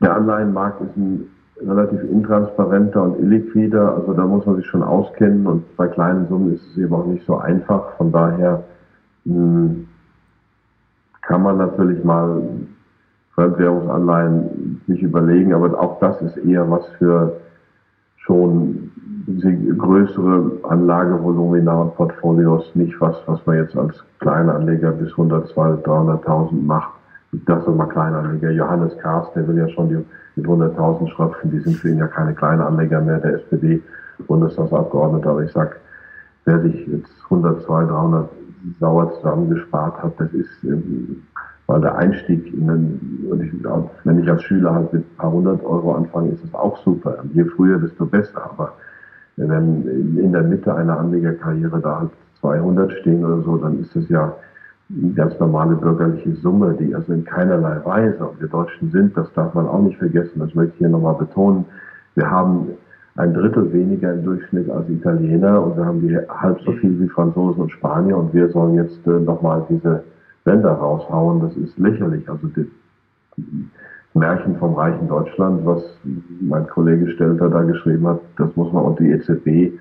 [0.01, 1.29] Der Anleihenmarkt ist ein
[1.61, 6.55] relativ intransparenter und illiquider, also da muss man sich schon auskennen und bei kleinen Summen
[6.55, 7.95] ist es eben auch nicht so einfach.
[7.97, 8.63] Von daher
[9.25, 9.87] mh, hm,
[11.21, 12.41] kann man natürlich mal
[13.35, 17.39] Fremdwährungsanleihen sich überlegen, aber auch das ist eher was für
[18.17, 18.88] schon
[19.77, 26.61] größere Anlagevolumina und Portfolios, nicht was, was man jetzt als Kleinanleger bis 100, 200, 300.000
[26.65, 26.93] macht.
[27.45, 28.51] Das sind mal Kleinanleger.
[28.51, 29.97] Johannes Kahrs, der will ja schon die,
[30.35, 35.29] mit 100.000 schröpfen, die sind für ihn ja keine Kleinanleger mehr, der SPD-Bundestagsabgeordnete.
[35.29, 35.75] Aber ich sag,
[36.45, 38.29] wer sich jetzt 100, 200, 300
[38.79, 41.23] sauer zusammengespart hat, das ist ähm,
[41.69, 43.53] weil der Einstieg in den, und ich,
[44.03, 47.23] wenn ich als Schüler halt mit ein paar hundert Euro anfange, ist das auch super.
[47.31, 48.43] Je früher, desto besser.
[48.43, 48.73] Aber
[49.47, 52.11] wenn in der Mitte einer Anlegerkarriere da halt
[52.41, 54.35] 200 stehen oder so, dann ist das ja
[54.89, 59.31] eine ganz normale bürgerliche Summe, die also in keinerlei Weise, und wir Deutschen sind, das
[59.33, 61.65] darf man auch nicht vergessen, das möchte ich hier nochmal betonen,
[62.15, 62.69] wir haben
[63.15, 67.07] ein Drittel weniger im Durchschnitt als Italiener und wir haben die halb so viel wie
[67.07, 70.03] Franzosen und Spanier und wir sollen jetzt äh, nochmal diese
[70.45, 72.27] Länder raushauen, das ist lächerlich.
[72.29, 72.65] Also die,
[74.13, 75.83] Märchen vom reichen Deutschland, was
[76.41, 79.77] mein Kollege Stelter da geschrieben hat, das muss man und die EZB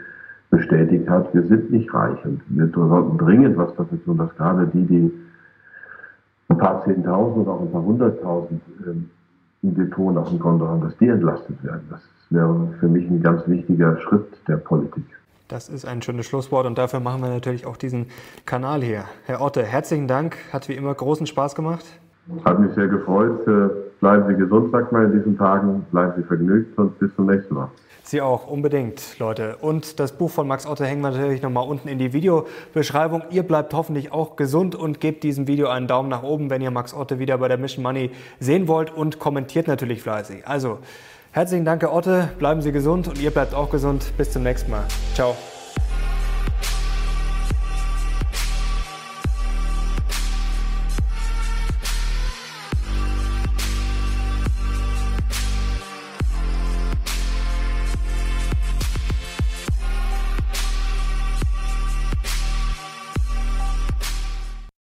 [0.51, 4.67] bestätigt hat, wir sind nicht reich und wir sollten dringend was dafür tun, dass gerade
[4.67, 5.13] die, die
[6.49, 9.11] ein paar Zehntausend oder auch ein paar Hunderttausend ähm,
[9.63, 11.87] im Depot nach dem Konto haben, dass die entlastet werden.
[11.91, 12.01] Das
[12.31, 15.05] wäre für mich ein ganz wichtiger Schritt der Politik.
[15.49, 18.07] Das ist ein schönes Schlusswort und dafür machen wir natürlich auch diesen
[18.45, 19.05] Kanal hier.
[19.25, 20.37] Herr Otte, herzlichen Dank.
[20.53, 21.85] Hat wie immer großen Spaß gemacht.
[22.45, 23.47] Hat mich sehr gefreut.
[24.01, 25.85] Bleiben Sie gesund, sagt man in diesen Tagen.
[25.91, 27.69] Bleiben Sie vergnügt und bis zum nächsten Mal.
[28.09, 29.57] Sie auch, unbedingt, Leute.
[29.61, 33.23] Und das Buch von Max Otte hängen wir natürlich nochmal unten in die Videobeschreibung.
[33.31, 36.71] Ihr bleibt hoffentlich auch gesund und gebt diesem Video einen Daumen nach oben, wenn ihr
[36.71, 40.49] Max Otte wieder bei der Mission Money sehen wollt und kommentiert natürlich fleißig.
[40.49, 40.79] Also,
[41.33, 42.31] herzlichen Dank, Otte.
[42.39, 44.11] Bleiben Sie gesund und ihr bleibt auch gesund.
[44.17, 44.85] Bis zum nächsten Mal.
[45.13, 45.35] Ciao.